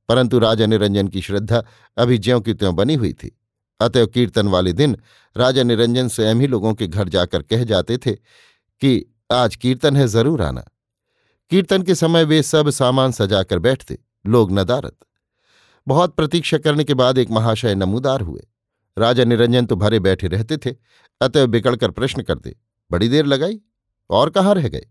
परंतु 0.09 0.39
राजा 0.39 0.65
निरंजन 0.65 1.07
की 1.07 1.21
श्रद्धा 1.21 1.63
अभी 1.97 2.17
ज्यों 2.17 2.39
की 2.41 2.53
त्यों 2.53 2.75
बनी 2.75 2.95
हुई 2.95 3.13
थी। 3.13 3.31
अतएव 3.79 4.07
कीर्तन 4.07 4.47
वाले 4.47 4.73
दिन 4.73 4.95
राजा 5.35 5.63
निरंजन 5.63 6.07
स्वयं 6.07 6.35
ही 6.35 6.47
लोगों 6.47 6.73
के 6.73 6.87
घर 6.87 7.09
जाकर 7.09 7.41
कह 7.41 7.63
जाते 7.63 7.97
थे 7.97 8.11
कि, 8.11 9.05
आज 9.31 9.55
कीर्तन 9.55 9.95
है, 9.95 10.07
ज़रूर 10.07 10.41
आना। 10.41 10.63
कीर्तन 11.51 11.83
के 11.83 11.95
समय 11.95 12.23
वे 12.23 12.41
सब 12.43 12.69
सामान 12.71 13.11
सजाकर 13.11 13.59
बैठते, 13.59 13.97
लोग 14.25 14.51
नदारत 14.51 14.97
बहुत 15.87 16.15
प्रतीक्षा 16.15 16.57
करने 16.57 16.83
के 16.83 16.93
बाद 16.93 17.17
एक 17.17 17.31
महाशय 17.31 17.75
नमूदार 17.75 18.21
हुए। 18.21 18.41
राजा 18.97 19.23
निरंजन 19.23 19.65
तो 19.65 19.75
भरे 19.75 19.99
बैठे 19.99 20.27
रहते 20.27 20.57
थे, 20.57 20.75
अतः 21.21 21.45
बिगड़कर 21.45 21.91
प्रश्न 21.91 22.21
करते, 22.21 22.55
बड़ी 22.91 23.09
देर 23.09 23.25
लगाई? 23.25 23.59
और 24.09 24.29
कहाँ 24.29 24.55
रह 24.55 24.67
गए? 24.67 24.87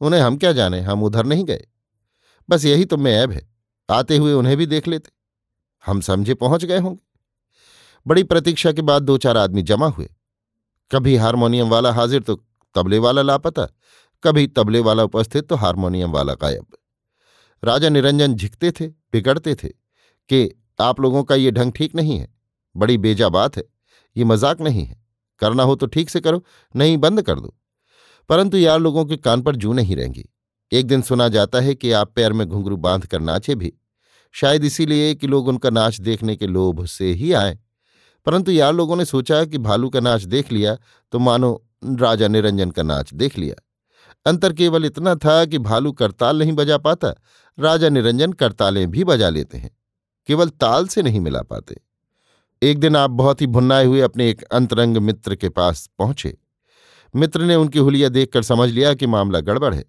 उन्हें 0.00 0.20
हम 0.20 0.36
क्या 0.36 0.52
जाने, 0.52 0.80
हम 0.80 1.02
उधर 1.02 1.26
नहीं 1.26 1.44
गए। 1.44 1.66
बस 2.48 2.64
यही 2.64 2.84
तो 2.84 2.96
मैं 2.96 3.12
ऐब 3.12 3.30
है, 3.30 3.48
आते 3.88 4.16
हुए 4.16 4.32
उन्हें 4.32 4.56
भी 4.56 4.66
देख 4.66 4.88
लेते। 4.88 5.10
हम 5.84 6.00
समझे 6.00 6.34
पहुँच 6.34 6.64
गए 6.64 6.78
होंगे। 6.78 7.06
बड़ी 8.06 8.22
प्रतीक्षा 8.22 8.72
के 8.72 8.82
बाद 8.82 9.02
दो 9.02 9.18
चार 9.18 9.36
आदमी 9.36 9.62
जमा 9.62 9.86
हुए। 9.86 10.08
कभी 10.90 11.16
हारमोनियम 11.16 11.68
वाला 11.68 11.92
हाजिर 11.92 12.22
तो 12.22 12.34
तबले 12.74 12.98
वाला 12.98 13.22
लापता, 13.22 13.66
कभी 14.22 14.46
तबले 14.46 14.80
वाला 14.80 15.02
उपस्थित 15.02 15.48
तो 15.48 15.54
हारमोनियम 15.54 16.10
वाला 16.10 16.34
गायब। 16.34 16.66
राजा 17.62 17.88
निरंजन 17.88 18.34
झिकते 18.34 18.70
थे, 18.70 18.86
बिगड़ते 18.86 19.54
थे। 19.54 19.68
कि 20.30 20.50
आप 20.80 21.00
लोगों 21.00 21.22
का 21.24 21.34
ये 21.34 21.50
ढंग 21.50 21.72
ठीक 21.72 21.94
नहीं 21.94 22.18
है। 22.18 22.28
बड़ी 22.74 22.98
बेजा 22.98 23.28
बात 23.28 23.56
है। 23.56 23.64
ये 24.16 24.24
मज़ाक 24.24 24.60
नहीं 24.60 24.84
है। 24.84 24.96
करना 25.40 25.62
हो 25.62 25.74
तो 25.74 25.86
ठीक 25.86 26.10
से 26.10 26.20
करो, 26.20 26.42
नहीं 26.74 26.96
बंद 26.98 27.22
कर 27.22 27.40
दो। 27.40 27.54
परंतु 28.30 28.56
यार 28.56 28.80
लोगों 28.80 29.04
के 29.04 29.16
कान 29.16 29.42
पर 29.42 29.56
जू 29.56 29.72
नहीं 29.72 29.96
रहेंगी। 29.96 30.24
एक 30.72 30.86
दिन 30.86 31.02
सुना 31.02 31.28
जाता 31.28 31.60
है 31.60 31.74
कि 31.74 31.92
आप 31.92 32.12
पैर 32.16 32.32
में 32.32 32.46
घुंघरू 32.46 32.76
बाँध 32.76 33.06
कर 33.06 33.20
नाचे 33.20 33.54
भी। 33.54 33.72
शायद 34.34 34.64
इसीलिए 34.64 35.14
कि 35.14 35.26
लोग 35.26 35.48
उनका 35.48 35.70
नाच 35.70 36.00
देखने 36.00 36.36
के 36.36 36.46
लोभ 36.46 36.84
से 36.86 37.12
ही 37.12 37.32
आए। 37.32 37.58
परंतु 38.26 38.52
यार 38.52 38.72
लोगों 38.72 38.96
ने 38.96 39.04
सोचा 39.04 39.44
कि 39.44 39.58
भालू 39.58 39.88
का 39.90 40.00
नाच 40.00 40.22
देख 40.24 40.52
लिया 40.52 40.76
तो 41.12 41.18
मानो 41.18 41.52
राजा 42.00 42.28
निरंजन 42.28 42.70
का 42.70 42.82
नाच 42.82 43.14
देख 43.14 43.38
लिया। 43.38 43.54
अंतर 44.26 44.52
केवल 44.52 44.84
इतना 44.84 45.14
था 45.14 45.44
कि 45.44 45.58
भालू 45.60 45.92
करताल 45.92 46.38
नहीं 46.38 46.52
बजा 46.52 46.78
पाता, 46.78 47.14
राजा 47.58 47.88
निरंजन 47.88 48.32
करतालें 48.32 48.90
भी 48.90 49.04
बजा 49.04 49.28
लेते 49.28 49.58
हैं। 49.58 49.70
केवल 50.28 50.48
ताल 50.48 50.86
से 50.86 51.02
नहीं 51.02 51.20
मिला 51.20 51.42
पाते। 51.42 51.76
एक 52.62 52.78
दिन 52.78 52.96
आप 52.96 53.10
बहुत 53.10 53.40
ही 53.40 53.46
भुन्नाए 53.46 53.84
हुए 53.84 54.00
अपने 54.00 54.30
एक 54.30 54.42
अंतरंग 54.42 54.96
मित्र 54.96 55.34
के 55.34 55.48
पास 55.48 55.90
पहुँचे। 55.98 56.38
मित्र 57.16 57.42
ने 57.42 57.54
उनकी 57.54 57.78
हुलिया 57.78 58.08
देखकर 58.08 58.42
समझ 58.42 58.70
लिया 58.70 58.94
कि 58.94 59.06
मामला 59.06 59.40
गड़बड़ 59.40 59.74
है। 59.74 59.84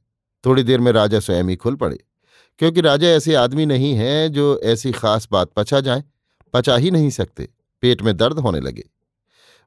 थोड़ी 0.45 0.63
देर 0.63 0.79
में 0.79 0.91
राजा 0.91 1.19
स्वयं 1.19 1.43
ही 1.43 1.55
खुल 1.55 1.75
पड़े, 1.75 1.97
क्योंकि 2.57 2.81
राजा 2.81 3.07
ऐसे 3.07 3.35
आदमी 3.35 3.65
नहीं 3.65 3.93
हैं 3.93 4.31
जो 4.31 4.59
ऐसी 4.63 4.91
खास 4.91 5.27
बात 5.31 5.51
पचा 5.55 5.79
जाए, 5.79 6.03
पचा 6.53 6.75
ही 6.75 6.91
नहीं 6.91 7.09
सकते, 7.09 7.49
पेट 7.81 8.01
में 8.01 8.17
दर्द 8.17 8.39
होने 8.39 8.59
लगे। 8.59 8.89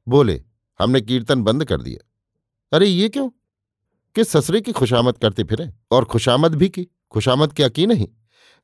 बोले, 0.09 0.43
हमने 0.81 1.01
कीर्तन 1.01 1.43
बंद 1.43 1.65
कर 1.65 1.83
दिया। 1.83 2.09
अरे, 2.77 2.87
ये 2.87 3.09
क्यों? 3.09 3.31
कि 4.15 4.25
ससरे 4.25 4.61
की 4.61 4.73
खुशामद 4.73 5.19
करते 5.19 5.45
फिरे? 5.45 5.71
और 5.91 6.05
खुशामद 6.05 6.55
भी 6.55 6.69
की? 6.69 6.89
खुशामद 7.11 7.53
क्या 7.53 7.69
की 7.69 7.87
नहीं? 7.87 8.09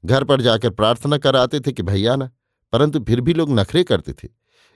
घर 0.04 0.24
पर 0.24 0.40
जाकर 0.40 0.70
प्रार्थना 0.70 1.18
कर 1.18 1.36
आते 1.36 1.60
थे 1.60 1.72
कि 1.72 1.82
भैया 1.82 2.16
ना, 2.16 2.30
परंतु 2.72 3.00
फिर 3.00 3.20
भी 3.20 3.34
लोग 3.34 3.50
नखरे 3.50 3.84
करते 3.84 4.12
थे, 4.12 4.28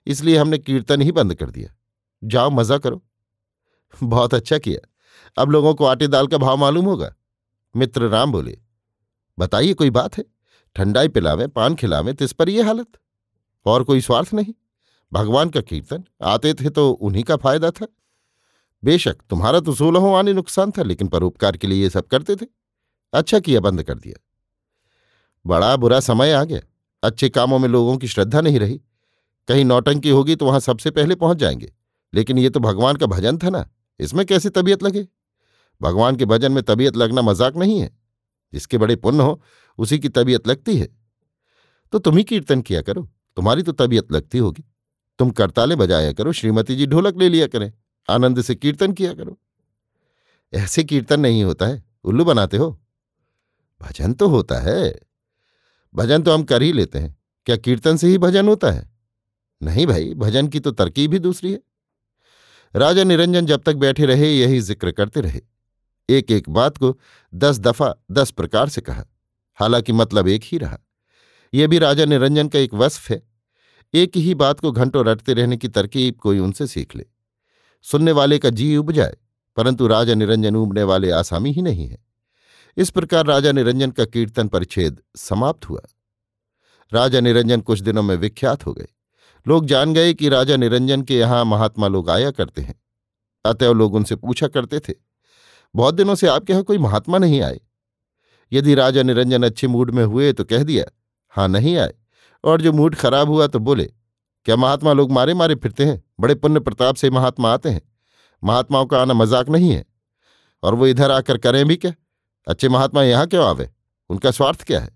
इसलिए 0.07 0.37
हमने 0.37 0.59
कीर्तन 0.59 1.03
ही 1.03 1.13
बंद 1.13 1.35
कर 1.35 1.51
दिया। 1.51 1.75
जाओ, 2.23 2.51
मज़ा 2.51 2.79
करो। 2.79 3.03
बहुत 3.95 4.35
अच्छा 4.35 4.59
किया। 4.59 4.89
अब 5.37 5.51
लोगों 5.51 5.75
को 5.75 5.85
आटे 5.85 6.07
दाल 6.07 6.27
का 6.27 6.39
भाव 6.39 6.57
मालूम 6.57 6.85
होगा। 6.85 7.15
मित्र 7.75 8.09
राम 8.09 8.33
बोले, 8.33 8.59
बताइए 9.39 9.75
कोई 9.75 9.91
बात 9.91 10.17
है? 10.19 10.25
ठंडाई 10.77 11.09
पिलावें, 11.09 11.49
पान 11.49 11.75
खिलावें, 11.75 12.15
तिस 12.15 12.33
पर 12.33 12.49
यह 12.49 12.67
हालत? 12.67 12.87
और 13.67 13.85
कोई 13.85 14.01
स्वार्थ 14.01 14.33
नहीं? 14.35 14.55
भगवान 15.13 15.51
का 15.51 15.61
कीर्तन, 15.61 16.05
आते 16.23 16.55
थे 16.55 16.71
तो 16.71 16.91
उन्हीं 16.91 17.25
का 17.25 17.37
फ़ायदा 17.37 17.71
था। 17.71 17.87
बेशक, 18.83 19.17
तुम्हारा 19.31 19.61
तो 19.61 19.75
सोलहों 19.75 20.17
आने 20.17 20.33
नुकसान 20.33 20.71
था, 20.71 20.83
लेकिन 20.83 21.09
परोपकार 21.09 21.57
के 21.57 21.67
लिए 21.67 21.83
ये 21.83 21.91
सब 21.91 22.07
करते 22.07 22.37
थे। 22.37 22.47
अच्छा 23.13 23.39
किया, 23.41 23.61
बंद 23.61 23.83
कर 23.83 23.95
दिया। 23.95 24.21
बड़ा 25.45 25.77
बुरा 25.77 26.01
समय 26.01 26.33
आ 26.33 26.43
गया। 26.45 26.61
अच्छे 27.03 27.29
कामों 27.29 27.59
में 27.59 27.69
लोगों 27.69 27.97
की 27.97 28.09
श्रद्धा 28.09 28.41
नहीं 28.41 28.59
रही। 28.59 28.81
कहीं 29.49 29.65
नौटंकी 29.65 30.11
होगी 30.11 30.37
तो 30.37 30.47
वहाँ 30.47 30.61
सबसे 30.61 30.91
पहले 30.91 31.15
पहुँच 31.15 31.37
जाएँगे। 31.37 31.73
लेकिन 32.13 32.39
ये 32.39 32.51
तो 32.51 32.61
भगवान 32.61 32.97
का 32.97 33.07
भजन 33.07 33.39
था 33.39 33.51
ना, 33.51 33.69
इसमें 34.01 34.25
कैसे 34.27 34.51
तबीयत 34.51 34.83
लगे? 34.83 35.07
भगवान 35.81 36.17
के 36.17 36.25
भजन 36.25 36.53
में 36.53 36.63
तबीयत 36.63 36.97
लगना 36.97 37.23
मज़ाक 37.23 37.57
नहीं 37.57 37.81
है। 37.81 37.91
जिसके 38.53 38.79
बड़े 38.79 38.97
पुण्य 38.97 39.23
हो, 39.23 39.43
उसी 39.79 39.99
की 39.99 40.09
तबीयत 40.09 40.49
लगती 40.49 40.77
है। 40.77 40.89
तो 41.93 41.99
तुम 41.99 42.17
ही 42.17 42.25
कीर्तन 42.25 42.63
किया 42.63 42.83
करो, 42.83 43.09
तुम्हारी 43.37 43.63
तो 43.63 43.73
तबीयत 43.73 44.13
लगती 44.13 44.39
होगी। 44.39 44.65
तुम 45.19 45.31
करताले 45.31 45.77
बजाया 45.77 46.13
करो, 46.13 46.33
श्रीमती 46.33 46.77
जी 46.77 46.87
ढोलक 46.87 47.17
ले 47.17 47.29
लिया 47.29 47.47
करें, 47.47 47.73
आनंद 48.09 48.41
से 48.43 48.55
कीर्तन 48.55 48.93
किया 48.93 49.13
करो। 49.15 49.39
ऐसे 50.53 50.85
कीर्तन 50.85 51.21
नहीं 51.21 51.45
होता 51.45 51.67
है, 51.67 51.83
उल्लू 52.05 52.25
बनाते 52.25 52.57
हो। 52.57 52.71
भजन 53.81 54.13
तो 54.13 54.29
होता 54.29 54.59
है। 54.61 55.01
भजन 55.95 56.23
तो 56.23 56.33
हम 56.33 56.43
कर 56.43 56.63
ही 56.63 56.73
लेते 56.73 56.99
हैं। 56.99 57.17
क्या 57.47 57.57
कीर्तन 57.57 57.97
से 57.97 58.07
ही 58.07 58.19
भजन 58.19 58.49
होता 58.49 58.71
है? 58.71 58.91
नहीं 59.63 59.87
भाई, 59.87 60.15
भजन 60.15 60.49
की 60.49 60.61
तो 60.61 60.71
तरकीब 60.71 61.13
ही 61.13 61.19
दूसरी 61.19 61.53
है। 61.53 61.61
राजा 62.75 63.05
निरंजन 63.05 63.47
जब 63.47 63.63
तक 63.63 63.75
बैठे 63.75 64.07
रहे, 64.07 64.31
यही 64.31 64.61
ज़िक्र 64.61 64.93
करते 64.93 65.21
रहे। 65.21 65.41
एक 66.09 66.31
एक 66.31 66.49
बात 66.49 66.79
को 66.79 66.99
दस 67.35 67.59
दफ़ा 67.59 67.95
दस 68.11 68.31
प्रकार 68.31 68.69
से 68.69 68.81
कहा। 68.81 69.05
हालाँकि 69.55 69.93
मतलब 69.93 70.29
एक 70.29 70.43
ही 70.45 70.59
रहा। 70.59 70.79
यह 71.55 71.67
भी 71.67 71.79
राजा 71.79 72.05
निरंजन 72.05 72.49
का 72.49 72.59
एक 72.59 72.75
वस्फ 72.75 73.11
है। 73.11 73.23
एक 73.95 74.17
ही 74.17 74.35
बात 74.35 74.61
को 74.61 74.73
घंटों 74.73 75.05
रटते 75.07 75.35
रहने 75.35 75.57
की 75.57 75.69
तरकीब 75.69 76.15
कोई 76.15 76.39
उनसे 76.39 76.67
सीख 76.67 76.97
ले। 76.97 77.07
सुनने 77.83 78.13
वाले 78.13 78.39
का 78.39 78.51
जी 78.51 78.77
उब 78.77 78.93
जाए, 78.93 79.17
परंतु 79.57 79.87
राजा 79.87 80.15
निरंजन 80.15 80.57
उबने 80.57 80.83
वाले 80.83 81.11
आसामी 81.11 81.53
ही 81.53 81.63
नहीं 81.63 81.89
है। 81.89 81.99
इस 82.77 82.91
प्रकार 82.91 83.27
राजा 83.27 83.53
निरंजन 83.53 83.91
का 83.91 84.05
कीर्तन 84.05 84.49
परिच्छेद 84.49 85.01
समाप्त 85.17 85.69
हुआ। 85.69 85.81
राजा 86.93 87.21
निरंजन 87.21 87.61
कुछ 87.61 87.81
दिनों 87.81 88.03
में 88.03 88.15
विख्यात 88.17 88.67
हो 88.67 88.73
गए। 88.73 88.87
लोग 89.47 89.67
जान 89.67 89.93
गए 89.95 90.15
कि 90.15 90.29
राजा 90.29 90.57
निरंजन 90.57 91.03
के 91.03 91.19
यहाँ 91.19 91.45
महात्मा 91.45 91.89
लोग 91.89 92.11
आया 92.11 92.31
करते 92.31 92.63
हैं। 92.63 92.75
अतएव 93.45 93.73
लोग 93.75 93.95
उनसे 93.95 94.17
पूछा 94.17 94.49
करते 94.49 94.81
थे, 94.81 94.93
बहुत 95.75 95.95
दिनों 95.95 96.15
से 96.15 96.27
आपके 96.29 96.53
यहाँ 96.53 96.65
कोई 96.65 96.79
महात्मा 96.79 97.19
नहीं 97.19 97.41
आए? 97.43 97.61
यदि 98.53 98.75
राजा 98.75 99.03
निरंजन 99.03 99.43
अच्छे 99.43 99.67
मूड 99.69 99.91
में 99.91 100.05
हुए 100.05 100.33
तो 100.33 100.45
कह 100.45 100.63
दिया 100.65 100.85
हाँ 101.33 101.49
नहीं 101.49 101.77
आए। 101.77 101.95
और 102.45 102.63
जो 102.63 102.73
मूड 102.73 102.95
खराब 102.97 103.29
हुआ 103.29 103.47
तो 103.47 103.59
बोले, 103.61 103.85
क्या 104.47 104.57
महात्मा 104.57 104.93
लोग 104.93 105.13
मारे 105.13 105.35
मारे 105.35 105.55
फिरते 105.55 105.85
हैं? 105.85 106.03
बड़े 106.21 106.35
पुण्य 106.35 106.61
प्रताप 106.61 106.97
से 106.97 107.11
महात्मा 107.11 107.53
आते 107.53 107.69
हैं। 107.69 107.83
महात्माओं 108.43 108.87
का 108.87 109.01
आना 109.01 109.15
मज़ाक 109.15 109.49
नहीं 109.49 109.71
है। 109.71 109.85
और 110.63 110.75
वो 110.75 110.87
इधर 110.87 111.11
आकर 111.11 111.39
करें 111.39 111.65
भी 111.67 111.77
क्या? 111.77 111.93
अच्छे 112.47 112.69
महात्मा 112.69 113.03
यहाँ 113.03 113.27
क्यों 113.27 113.45
आवे? 113.47 113.69
उनका 114.11 114.31
स्वार्थ 114.31 114.63
क्या 114.63 114.81
है? 114.81 114.91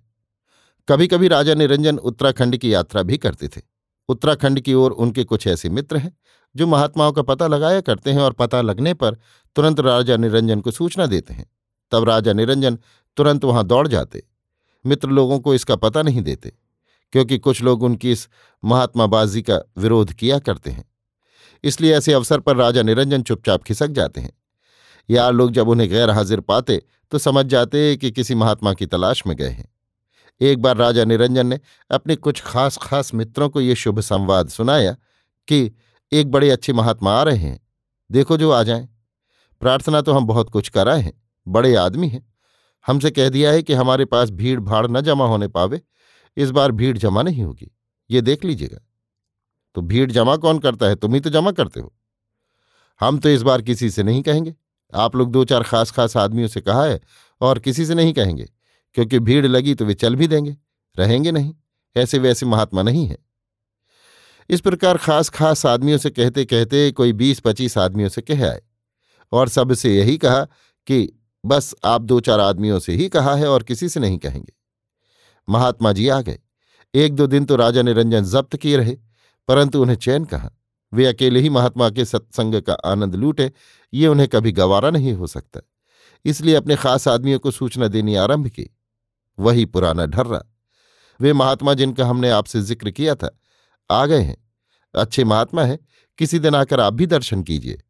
कभी 0.89 1.07
कभी 1.07 1.29
राजा 1.29 1.55
निरंजन 1.55 1.99
उत्तराखंड 1.99 2.57
की 2.57 2.73
यात्रा 2.75 3.03
भी 3.03 3.19
करते 3.19 3.49
थे। 3.49 3.61
उत्तराखंड 4.09 4.61
की 4.61 4.75
ओर 4.75 4.91
उनके 4.91 5.25
कुछ 5.25 5.47
ऐसे 5.47 5.69
मित्र 5.69 5.97
हैं, 5.97 6.17
जो 6.55 6.67
महात्माओं 6.67 7.13
का 7.13 7.23
पता 7.23 7.47
लगाया 7.47 7.81
करते 7.81 8.11
हैं 8.11 8.21
और 8.21 8.33
पता 8.33 8.61
लगने 8.61 8.95
पर 8.95 9.17
तुरंत 9.57 9.81
राजा 9.81 10.17
निरंजन 10.17 10.61
को 10.61 10.71
सूचना 10.71 11.07
देते 11.07 11.35
हैं। 11.35 11.47
तब 11.93 12.05
राजा 12.05 12.33
निरंजन 12.33 12.79
तुरंत 13.17 13.45
वहाँ 13.45 13.65
दौड़ 13.67 13.87
जाते। 13.89 14.23
मित्र 14.85 15.09
लोगों 15.09 15.39
को 15.41 15.55
इसका 15.55 15.77
पता 15.77 16.03
नहीं 16.03 16.23
देते, 16.23 16.53
क्योंकि 17.13 17.39
कुछ 17.39 17.63
लोग 17.63 17.83
उनकी 17.83 18.13
इस 18.13 18.29
महात्माबाजी 18.63 19.43
का 19.43 19.61
विरोध 19.79 20.13
किया 20.13 20.39
करते 20.39 20.71
हैं। 20.71 20.85
इसलिए 21.65 21.97
ऐसे 21.97 22.13
अवसर 22.13 22.41
पर 22.41 22.57
राजा 22.57 22.83
निरंजन 22.83 23.23
चुपचाप 23.23 23.63
खिसक 23.63 23.89
जाते 23.89 24.21
हैं। 24.21 24.33
यार 25.09 25.33
लोग 25.33 25.51
जब 25.53 25.69
उन्हें 25.69 25.89
गैर 25.91 26.11
हाजिर 26.11 26.41
पाते 26.41 26.83
तो 27.11 27.19
समझ 27.19 27.47
जाते 27.47 27.97
कि 27.97 28.11
किसी 28.11 28.35
महात्मा 28.35 28.75
की 28.75 28.87
तलाश 28.87 29.27
में 29.27 29.37
गए 29.37 29.49
हैं। 29.49 29.73
एक 30.41 30.63
बार 30.63 30.77
राजा 30.77 31.05
निरंजन 31.05 31.47
ने 31.47 31.61
अपने 31.91 32.17
कुछ 32.17 32.41
खास 32.41 32.79
खास 32.83 33.15
मित्रों 33.15 33.49
को 33.49 33.61
ये 33.61 33.75
शुभ 33.75 34.01
संवाद 34.01 34.49
सुनाया 34.49 34.97
कि 35.49 35.73
एक 36.13 36.31
बड़े 36.31 36.51
अच्छे 36.51 36.73
महात्मा 36.73 37.13
आ 37.13 37.23
रहे 37.23 37.37
हैं। 37.37 37.69
देखो 38.11 38.37
जो 38.37 38.51
आ 38.51 38.63
जाएँ। 38.63 38.89
प्रार्थना 39.61 40.01
तो 40.01 40.13
हम 40.13 40.27
बहुत 40.27 40.51
कुछ 40.51 40.69
कराए 40.69 41.01
हैं। 41.01 41.23
बड़े 41.49 41.75
आदमी 41.75 42.09
हैं। 42.09 42.33
हमसे 42.87 43.11
कह 43.11 43.29
दिया 43.29 43.51
है 43.51 43.63
कि 43.63 43.73
हमारे 43.73 44.05
पास 44.05 44.31
भीड़ 44.31 44.61
भाड़ 44.61 44.87
न 44.87 45.01
जमा 45.01 45.27
होने 45.27 45.49
पावे। 45.49 45.83
इस 46.37 46.51
बार 46.51 46.73
भीड़ 46.73 46.99
जमा 46.99 47.23
नहीं 47.23 47.43
होगी। 47.43 47.77
ये 48.11 48.21
देख 48.21 48.45
लीजिएगा। 48.45 48.79
तो 49.75 49.83
भीड़ 49.83 50.13
जमा 50.13 50.37
कौन 50.37 50.59
करता 50.59 50.87
है? 50.87 50.97
तुम 50.97 51.15
ही 51.15 51.21
तो 51.21 51.31
जमा 51.31 51.51
करते 51.53 51.81
हो। 51.81 51.95
हम 53.01 53.19
तो 53.19 53.29
इस 53.29 53.43
बार 53.43 53.63
किसी 53.63 53.91
से 53.91 54.03
नहीं 54.03 54.23
कहेंगे। 54.23 54.55
आप 54.93 55.17
लोग 55.17 55.31
दो 55.33 55.45
चार 55.45 55.63
खास 55.63 55.91
खास 55.91 56.17
आदमियों 56.17 56.49
से 56.49 56.61
कहा 56.61 56.85
है 56.85 57.01
और 57.41 57.59
किसी 57.59 57.87
से 57.87 57.95
नहीं 57.95 58.13
कहेंगे, 58.13 58.49
क्योंकि 58.97 59.19
भीड़ 59.19 59.47
लगी 59.47 59.75
तो 59.75 59.85
वे 59.85 59.95
चल 59.95 60.17
भी 60.17 60.29
देंगे, 60.29 60.57
रहेंगे 60.97 61.33
नहीं, 61.33 61.55
ऐसे 61.97 62.19
वैसे 62.19 62.47
महात्मा 62.47 62.83
नहीं 62.83 63.07
है। 63.07 63.17
इस 64.51 64.61
प्रकार 64.61 64.99
खास 64.99 65.29
खास 65.29 65.65
आदमियों 65.67 65.99
से 65.99 66.11
कहते 66.11 66.45
कहते 66.45 66.91
कोई 66.93 67.13
बीस 67.13 67.41
पच्चीस 67.41 67.77
आदमियों 67.79 68.09
से 68.09 68.23
कह 68.23 68.45
आए 68.45 68.63
और 69.33 69.49
सबसे 69.49 69.97
यही 69.97 70.17
कहा 70.19 70.45
कि 70.87 71.09
बस 71.45 71.75
आप 71.85 72.03
दो 72.03 72.21
चार 72.21 72.41
आदमियों 72.41 72.79
से 72.79 72.93
ही 72.93 73.09
कहा 73.09 73.35
है 73.35 73.49
और 73.49 73.63
किसी 73.63 73.89
से 73.89 74.01
नहीं 74.01 74.19
कहेंगे। 74.19 74.53
महात्मा 75.49 75.93
जी 75.93 76.09
आ 76.09 76.21
गए। 76.21 76.39
एक 76.95 77.15
दो 77.15 77.27
दिन 77.27 77.45
तो 77.45 77.57
राजा 77.57 77.83
निरंजन 77.83 78.25
जब्त 78.25 78.57
किए 78.57 78.77
रहे, 78.77 78.97
परंतु 79.49 79.83
उन्हें 79.83 79.97
चैन 79.97 80.25
कहा? 80.25 80.51
वे 80.93 81.07
अकेले 81.07 81.41
ही 81.41 81.49
महात्मा 81.49 81.91
के 81.91 82.05
सत्संग 82.05 82.63
का 82.63 82.73
आनंद 82.73 83.15
लूटे, 83.15 83.53
ये 83.95 84.07
उन्हें 84.07 84.29
कभी 84.29 84.53
गवारा 84.53 84.91
नहीं 84.91 85.13
हो 85.13 85.27
सकता। 85.27 85.61
इसलिए 86.25 86.55
अपने 86.55 86.77
खास 86.77 87.09
आदमियों 87.09 87.39
को 87.39 87.51
सूचना 87.51 87.89
देनी 87.89 88.15
आरंभ 88.15 88.49
की। 88.49 88.71
वही 89.39 89.65
पुराना 89.65 90.07
ढर्रा। 90.07 90.43
वे 91.21 91.33
महात्मा 91.33 91.75
जिनका 91.75 92.07
हमने 92.07 92.31
आपसे 92.31 92.61
ज़िक्र 92.61 92.91
किया 92.91 93.15
था, 93.15 93.39
आ 93.91 94.07
गए 94.07 94.21
हैं। 94.21 94.37
अच्छे 94.95 95.25
महात्मा 95.25 95.63
हैं। 95.63 95.79
किसी 96.19 96.39
दिन 96.39 96.55
आकर 96.55 96.81
आप 96.81 96.93
भी 96.93 97.07
दर्शन 97.07 97.43
कीजिए। 97.43 97.83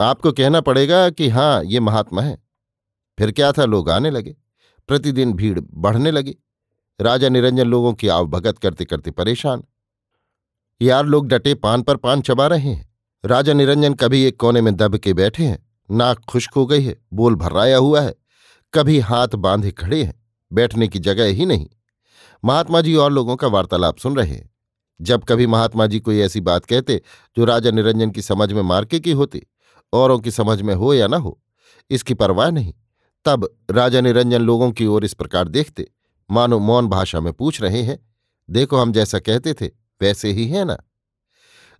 आपको 0.00 0.32
कहना 0.32 0.60
पड़ेगा 0.60 1.10
कि 1.10 1.28
हाँ 1.28 1.64
ये 1.64 1.80
महात्मा 1.80 2.22
है। 2.22 2.38
फिर 3.18 3.32
क्या 3.32 3.52
था, 3.52 3.64
लोग 3.64 3.90
आने 3.90 4.10
लगे। 4.10 4.36
प्रतिदिन 4.88 5.32
भीड़ 5.32 5.60
बढ़ने 5.60 6.10
लगी। 6.10 6.36
राजा 7.00 7.28
निरंजन 7.28 7.66
लोगों 7.66 7.94
की 7.94 8.08
आवभगत 8.08 8.58
करते 8.58 8.84
करते 8.84 9.10
परेशान। 9.10 9.64
यार 10.80 11.06
लोग 11.06 11.28
डटे 11.28 11.54
पान 11.54 11.82
पर 11.82 11.96
पान 11.96 12.20
चबा 12.20 12.46
रहे 12.46 12.70
हैं। 12.70 12.94
राजा 13.24 13.52
निरंजन 13.52 13.94
कभी 13.94 14.22
एक 14.22 14.40
कोने 14.40 14.60
में 14.60 14.74
दब 14.76 14.96
के 14.96 15.12
बैठे 15.14 15.44
हैं। 15.44 15.68
नाक 15.90 16.18
खुश्क 16.28 16.54
हो 16.54 16.66
गई 16.66 16.82
है, 16.82 16.96
बोल 17.12 17.34
भर्राया 17.34 17.76
हुआ 17.76 18.00
है। 18.00 18.14
कभी 18.74 18.98
हाथ 18.98 19.28
बांधे 19.28 19.70
खड़े 19.70 20.02
हैं, 20.04 20.14
बैठने 20.52 20.88
की 20.88 20.98
जगह 20.98 21.24
ही 21.24 21.46
नहीं। 21.46 21.68
महात्मा 22.44 22.80
जी 22.80 22.94
और 22.94 23.12
लोगों 23.12 23.36
का 23.36 23.46
वार्तालाप 23.46 23.98
सुन 23.98 24.16
रहे 24.16 24.34
हैं। 24.34 24.50
जब 25.00 25.24
कभी 25.24 25.46
महात्मा 25.46 25.86
जी 25.86 26.00
कोई 26.00 26.20
ऐसी 26.20 26.40
बात 26.40 26.64
कहते, 26.64 27.00
जो 27.36 27.44
राजा 27.44 27.70
निरंजन 27.70 28.10
की 28.10 28.22
समझ 28.22 28.52
में 28.52 28.62
मार्के 28.62 29.00
की 29.00 29.12
होती, 29.12 29.42
औरों 29.92 30.18
की 30.18 30.30
समझ 30.30 30.62
में 30.62 30.74
हो 30.74 30.94
या 30.94 31.06
ना 31.06 31.16
हो, 31.16 31.40
इसकी 31.90 32.14
परवाह 32.14 32.50
नहीं। 32.50 32.74
तब 33.24 33.48
राजा 33.70 34.00
निरंजन 34.00 34.42
लोगों 34.42 34.70
की 34.70 34.86
ओर 34.86 35.04
इस 35.04 35.14
प्रकार 35.14 35.48
देखते, 35.48 35.90
मानो 36.30 36.58
मौन 36.58 36.88
भाषा 36.88 37.20
में 37.20 37.32
पूछ 37.32 37.62
रहे 37.62 37.82
हैं, 37.82 37.98
देखो 38.50 38.76
हम 38.76 38.92
जैसा 38.92 39.18
कहते 39.18 39.54
थे 39.54 39.85
वैसे 40.00 40.32
ही 40.32 40.48
है 40.48 40.64
ना। 40.64 40.78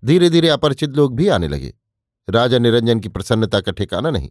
धीरे 0.04 0.30
धीरे 0.30 0.48
अपरिचित 0.48 0.90
लोग 0.90 1.16
भी 1.16 1.28
आने 1.28 1.48
लगे। 1.48 1.74
राजा 2.30 2.58
निरंजन 2.58 3.00
की 3.00 3.08
प्रसन्नता 3.08 3.60
का 3.60 3.72
ठिकाना 3.72 4.10
नहीं। 4.10 4.30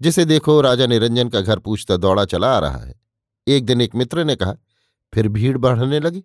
जिसे 0.00 0.24
देखो, 0.24 0.60
राजा 0.60 0.86
निरंजन 0.86 1.28
का 1.28 1.40
घर 1.40 1.58
पूछता 1.58 1.96
दौड़ा 1.96 2.24
चला 2.24 2.56
आ 2.56 2.58
रहा 2.58 2.78
है। 2.78 3.00
एक 3.48 3.64
दिन 3.64 3.80
एक 3.80 3.94
मित्र 3.94 4.24
ने 4.24 4.36
कहा, 4.36 4.56
फिर 5.14 5.28
भीड़ 5.28 5.58
बढ़ने 5.58 6.00
लगी? 6.00 6.24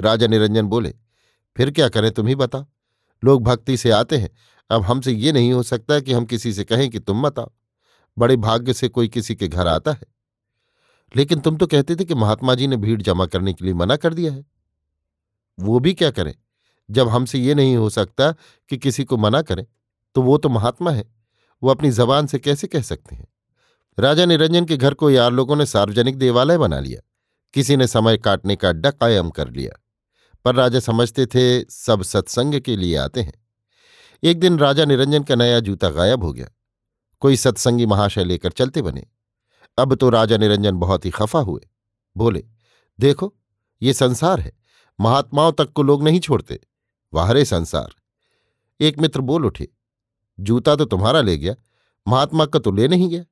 राजा 0.00 0.26
निरंजन 0.26 0.66
बोले, 0.66 0.94
फिर 1.56 1.70
क्या 1.70 1.88
करें 1.88 2.10
तुम 2.10 2.26
ही 2.26 2.34
बताओ। 2.34 2.66
लोग 3.24 3.42
भक्ति 3.42 3.76
से 3.76 3.90
आते 3.90 4.16
हैं। 4.16 4.30
अब 4.70 4.82
हमसे 4.82 5.12
ये 5.12 5.32
नहीं 5.32 5.52
हो 5.52 5.62
सकता 5.62 6.00
कि 6.00 6.12
हम 6.12 6.24
किसी 6.24 6.52
से 6.52 6.64
कहें 6.64 6.90
कि 6.90 6.98
तुम 6.98 7.26
मत 7.26 7.38
आओ 7.38 7.52
बड़े 8.18 8.36
भाग्य 8.36 8.72
से 8.72 8.88
कोई 8.88 9.08
किसी 9.08 9.34
के 9.34 9.48
घर 9.48 9.66
आता 9.66 9.92
है। 9.92 10.02
लेकिन 11.16 11.40
तुम 11.40 11.56
तो 11.56 11.66
कहते 11.66 11.96
थे 11.96 12.04
कि 12.04 12.14
महात्मा 12.14 12.54
जी 12.54 12.66
ने 12.66 12.76
भीड़ 12.76 13.02
जमा 13.02 13.26
करने 13.26 13.52
के 13.52 13.64
लिए 13.64 13.74
मना 13.74 13.96
कर 13.96 14.14
दिया 14.14 14.32
है। 14.32 14.51
वो 15.60 15.80
भी 15.80 15.94
क्या 15.94 16.10
करें? 16.10 16.34
जब 16.90 17.08
हमसे 17.08 17.38
ये 17.38 17.54
नहीं 17.54 17.76
हो 17.76 17.90
सकता 17.90 18.32
कि 18.68 18.78
किसी 18.78 19.04
को 19.04 19.16
मना 19.16 19.42
करें 19.42 19.66
तो 20.14 20.22
वो 20.22 20.38
तो 20.38 20.48
महात्मा 20.48 20.90
है। 20.90 21.14
वो 21.62 21.70
अपनी 21.70 21.90
जबान 21.90 22.26
से 22.26 22.38
कैसे 22.38 22.66
कह 22.66 22.82
सकते 22.82 23.16
हैं? 23.16 23.28
राजा 23.98 24.26
निरंजन 24.26 24.64
के 24.64 24.76
घर 24.76 24.94
को 24.94 25.10
यार 25.10 25.32
लोगों 25.32 25.56
ने 25.56 25.66
सार्वजनिक 25.66 26.18
देवालय 26.18 26.58
बना 26.58 26.80
लिया। 26.80 27.00
किसी 27.54 27.76
ने 27.76 27.86
समय 27.86 28.18
काटने 28.18 28.56
का 28.56 28.68
अड्डा 28.68 28.90
कायम 28.90 29.30
कर 29.30 29.50
लिया। 29.50 29.82
पर 30.44 30.54
राजा 30.54 30.80
समझते 30.80 31.26
थे, 31.26 31.64
सब 31.70 32.02
सत्संग 32.02 32.60
के 32.60 32.76
लिए 32.76 32.96
आते 32.96 33.22
हैं। 33.22 33.32
एक 34.22 34.40
दिन 34.40 34.58
राजा 34.58 34.84
निरंजन 34.84 35.22
का 35.22 35.34
नया 35.34 35.60
जूता 35.60 35.90
गायब 35.90 36.24
हो 36.24 36.32
गया। 36.32 36.48
कोई 37.20 37.36
सत्संगी 37.36 37.86
महाशय 37.86 38.24
लेकर 38.24 38.50
चलते 38.50 38.82
बने। 38.82 39.06
अब 39.78 39.94
तो 39.94 40.10
राजा 40.10 40.36
निरंजन 40.36 40.76
बहुत 40.76 41.04
ही 41.04 41.10
खफा 41.10 41.38
हुए। 41.38 41.68
बोले, 42.16 42.44
देखो, 43.00 43.34
ये 43.82 43.92
संसार 43.92 44.40
है। 44.40 44.61
महात्माओं 44.98 45.52
तक 45.52 45.72
को 45.72 45.82
लोग 45.82 46.02
नहीं 46.02 46.20
छोड़ते। 46.20 46.58
वाहरे 47.12 47.44
संसार। 47.44 47.94
एक 48.80 48.98
मित्र 48.98 49.20
बोल 49.20 49.46
उठे, 49.46 49.68
जूता 50.38 50.74
तो 50.76 50.84
तुम्हारा 50.84 51.20
ले 51.20 51.36
गया, 51.36 51.54
महात्मा 52.06 52.46
का 52.46 52.58
तो 52.58 52.70
ले 52.70 52.88
नहीं 52.88 53.08
गया। 53.10 53.24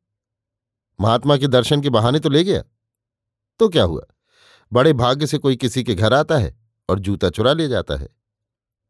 महात्मा 0.99 1.37
के 1.37 1.49
दर्शन 1.49 1.83
के 1.83 1.91
बहाने 1.91 2.19
तो 2.21 2.29
ले 2.29 2.45
गया। 2.45 2.63
तो 3.61 3.69
क्या 3.69 3.85
हुआ? 3.85 4.03
बड़े 4.73 4.93
भाग्य 4.93 5.27
से 5.27 5.39
कोई 5.39 5.57
किसी 5.57 5.85
के 5.85 5.95
घर 5.95 6.15
आता 6.15 6.39
है 6.39 6.57
और 6.89 6.99
जूता 6.99 7.31
चुरा 7.31 7.53
ले 7.53 7.69
जाता 7.69 7.97
है। 7.97 8.09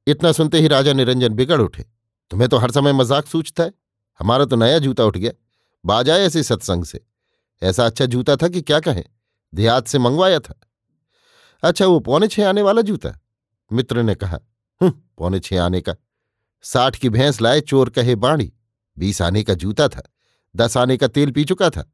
इतना 0.07 0.33
सुनते 0.33 0.61
ही 0.61 0.69
राजा 0.69 0.93
निरंजन 0.93 1.35
बिगड़ 1.35 1.61
उठे, 1.61 1.85
तुम्हें 2.31 2.49
तो 2.49 2.59
हर 2.59 2.71
समय 2.71 2.93
मज़ाक 2.93 3.27
सूझता 3.27 3.63
है। 3.63 3.73
हमारा 4.21 4.45
तो 4.45 4.57
नया 4.57 4.79
जूता 4.79 5.05
उठ 5.05 5.17
गया। 5.17 5.33
बाज 5.85 6.11
आए 6.11 6.21
ऐसे 6.21 6.43
सत्संग 6.43 6.85
से। 6.85 7.01
ऐसा 7.63 7.87
अच्छा 7.87 8.07
जूता 8.07 8.37
था 8.37 8.49
कि 8.49 8.63
क्या 8.63 8.81
कहें? 8.81 9.05
देहात 9.53 9.87
से 9.87 9.99
मंगवाया 9.99 10.39
था। 10.39 10.59
अच्छा 11.63 11.87
वो 11.87 11.99
पौने 12.01 12.29
छह 12.29 12.49
आने 12.49 12.63
वाला 12.63 12.83
जूता? 12.83 13.19
मित्र 13.71 14.03
ने 14.03 14.15
कहा 14.15 14.39
पौने 14.81 15.41
छह 15.41 15.63
आने 15.63 15.81
का। 15.81 15.95
साठ 16.65 16.97
की 16.97 17.09
भैंस 17.09 17.41
लाए 17.41 17.61
चोर 17.61 17.91
कहे 17.91 18.15
बाणी, 18.17 18.53
बीस 18.97 19.21
आने 19.23 19.43
का 19.43 19.55
जूता 19.55 19.89
था, 19.89 20.03
दस 20.55 20.77
आने 20.77 20.97
का 20.97 21.09
तेल 21.09 21.31
पी 21.31 21.45
चुका 21.45 21.71
था। 21.71 21.91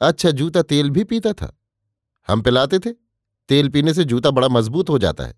अच्छा 0.00 0.30
जूता 0.30 0.62
तेल 0.62 0.90
भी 0.90 1.04
पीता 1.04 1.32
था। 1.32 1.52
हम 2.28 2.42
पिलाते 2.42 2.78
थे, 2.78 2.92
तेल 3.48 3.68
पीने 3.68 3.94
से 3.94 4.04
जूता 4.04 4.30
बड़ा 4.30 4.48
मज़बूत 4.48 4.90
हो 4.90 4.98
जाता 4.98 5.24
है। 5.24 5.34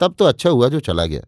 तब 0.00 0.14
तो 0.14 0.24
अच्छा 0.24 0.50
हुआ 0.50 0.68
जो 0.68 0.80
चला 0.80 1.06
गया। 1.06 1.22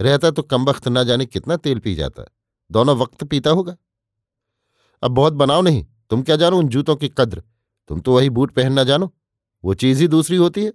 रहता 0.00 0.30
तो 0.30 0.42
कम 0.42 0.64
वक्त 0.64 0.88
न 0.88 1.04
जाने 1.04 1.26
कितना 1.26 1.56
तेल 1.56 1.78
पी 1.78 1.94
जाता, 1.94 2.24
दोनों 2.70 2.96
वक्त 2.96 3.24
पीता 3.24 3.50
होगा। 3.50 3.76
अब 5.02 5.10
बहुत 5.10 5.32
बनाओ 5.32 5.62
नहीं, 5.62 5.84
तुम 6.10 6.22
क्या 6.22 6.36
जानो 6.36 6.58
उन 6.58 6.68
जूतों 6.68 6.96
की 6.96 7.08
कद्र, 7.08 7.42
तुम 7.90 8.00
तो 8.00 8.14
वही 8.14 8.30
बूट 8.30 8.52
पहनना 8.52 8.84
जानो। 8.84 9.12
वो 9.66 9.74
चीज़ 9.74 10.00
ही 10.00 10.08
दूसरी 10.08 10.36
होती 10.36 10.64
है। 10.64 10.72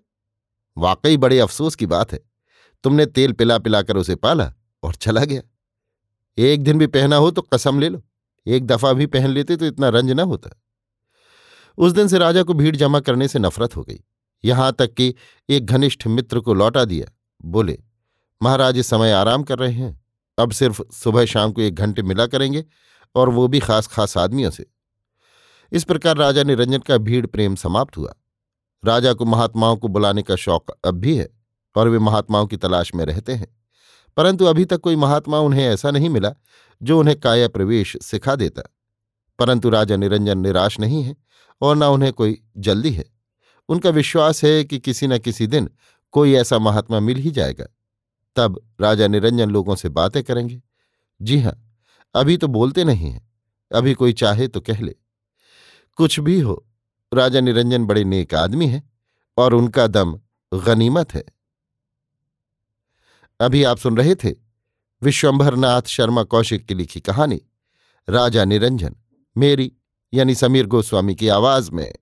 वाकई 0.78 1.18
बड़े 1.18 1.40
अफसोस 1.40 1.76
की 1.76 1.86
बात 1.86 2.12
है। 2.12 2.20
तुमने 2.84 3.06
तेल 3.06 3.32
पिला 3.32 3.58
पिलाकर 3.58 3.98
उसे 3.98 4.16
पाला 4.16 4.54
और 4.84 4.96
चला 4.96 5.26
गया। 5.26 5.42
एक 6.38 6.64
दिन 6.64 6.78
भी 6.78 6.88
पहना 6.88 7.16
हो 7.16 7.32
तो 7.32 7.42
कसम 7.42 7.80
ले 7.80 7.90
लो। 7.90 8.04
एक 8.48 8.68
दफ़ा 8.68 8.94
भी 8.94 9.06
पहन 9.06 9.30
लेते 9.30 9.56
तो 9.56 9.66
इतना 9.66 9.90
रंज 9.90 10.12
ना 10.12 10.24
होता। 10.24 10.62
उस 11.78 11.92
दिन 11.92 12.08
से 12.08 12.18
राजा 12.18 12.44
को 12.44 12.54
भीड़ 12.54 12.76
जमा 12.76 13.00
करने 13.00 13.28
से 13.28 13.40
नफरत 13.40 13.76
हो 13.76 13.84
गई। 13.84 14.00
यहाँ 14.46 14.74
तक 14.74 14.94
कि 14.94 15.16
एक 15.50 15.66
घनिष्ठ 15.66 16.08
मित्र 16.08 16.40
को 16.40 16.54
लौटा 16.54 16.86
दिया। 16.86 17.12
बोले, 17.46 17.84
महाराज, 18.44 18.78
इस 18.78 18.88
समय 18.88 19.12
आराम 19.12 19.44
कर 19.44 19.60
रहे 19.60 19.74
हैं। 19.74 20.02
अब 20.38 20.52
सिर्फ़ 20.52 20.82
सुबह 20.92 21.26
शाम 21.26 21.52
को 21.52 21.62
एक 21.62 21.76
घंटे 21.76 22.02
मिला 22.02 22.28
करेंगे 22.28 22.66
और 23.16 23.30
वो 23.30 23.48
भी 23.48 23.60
खास 23.60 23.88
खास 23.88 24.18
आदमियों 24.18 24.52
से। 24.52 24.66
इस 25.72 25.84
प्रकार 25.84 26.18
राजा 26.18 26.44
निरंजन 26.44 26.80
का 26.80 26.98
भीड़ 26.98 27.26
प्रेम 27.26 27.56
समाप्त 27.56 27.98
हुआ। 27.98 28.14
राजा 28.86 29.14
को 29.14 29.26
महात्माओं 29.26 29.78
को 29.78 29.88
बुलाने 29.88 30.22
का 30.24 30.36
शौक 30.36 30.72
अब 30.86 30.96
भी 30.96 31.16
है 31.18 31.30
और 31.76 31.90
वे 31.90 32.00
महात्माओं 32.00 32.48
की 32.48 32.58
तलाश 32.58 32.96
में 32.96 33.06
रहते 33.06 33.34
हैं। 33.34 33.48
परंतु 34.18 34.46
अभी 34.46 34.66
तक 34.66 34.78
कोई 34.78 34.96
महात्मा 34.96 35.40
उन्हें 35.40 35.66
ऐसा 35.66 35.92
नहीं 35.92 36.10
मिला 36.10 36.34
जो 36.84 37.00
उन्हें 37.00 37.20
काया 37.20 37.48
प्रवेश 37.48 37.98
सिखा 38.02 38.36
देता। 38.36 38.62
परंतु 39.40 39.70
राजा 39.70 39.96
निरंजन 39.96 40.38
निराश 40.38 40.80
नहीं 40.80 41.04
है 41.04 41.16
और 41.62 41.76
न 41.76 41.84
उन्हें 41.84 42.14
कोई 42.14 42.42
जल्दी 42.58 42.92
है। 42.92 43.06
उनका 43.70 43.90
विश्वास 43.90 44.44
है 44.44 44.64
कि 44.64 44.80
किसी 44.80 45.08
न 45.08 45.18
किसी 45.18 45.48
दिन 45.48 45.70
कोई 46.12 46.34
ऐसा 46.34 46.60
महात्मा 46.60 47.00
मिल 47.00 47.18
ही 47.18 47.32
जाएगा। 47.32 47.66
तब 48.36 48.62
राजा 48.82 49.08
निरंजन 49.08 49.50
लोगों 49.50 49.76
से 49.76 49.90
बातें 49.90 50.24
करेंगे। 50.24 50.62
जी 51.22 51.40
हाँ 51.40 51.76
अभी 52.16 52.38
तो 52.38 52.48
बोलते 52.48 52.84
नहीं 52.84 53.12
हैं, 53.12 53.30
अभी 53.72 53.94
कोई 53.94 54.14
चाहे 54.14 54.48
तो 54.48 54.62
कह 54.62 54.82
ले। 54.82 54.96
कुछ 55.98 56.20
भी 56.20 56.40
हो 56.40 56.66
राजा 57.14 57.40
निरंजन 57.40 57.86
बड़े 57.86 58.04
नेक 58.04 58.34
आदमी 58.34 58.68
हैं 58.68 58.90
और 59.38 59.54
उनका 59.54 59.88
दम 59.88 60.20
गनीमत 60.54 61.14
है। 61.14 61.24
अभी 63.40 63.64
आप 63.64 63.78
सुन 63.78 63.98
रहे 63.98 64.16
थे 64.16 64.32
विश्वंभरनाथ 65.02 65.82
शर्मा 65.82 66.24
कौशिक 66.24 66.66
की 66.66 66.74
लिखी 66.74 67.00
कहानी, 67.00 67.42
राजा 68.10 68.46
निरंजन, 68.46 68.96
मेरी 69.38 69.72
यानी 70.14 70.36
समीर 70.36 70.66
गोस्वामी 70.66 71.16
की 71.16 71.28
आवाज़ 71.28 71.72
में। 71.72 71.94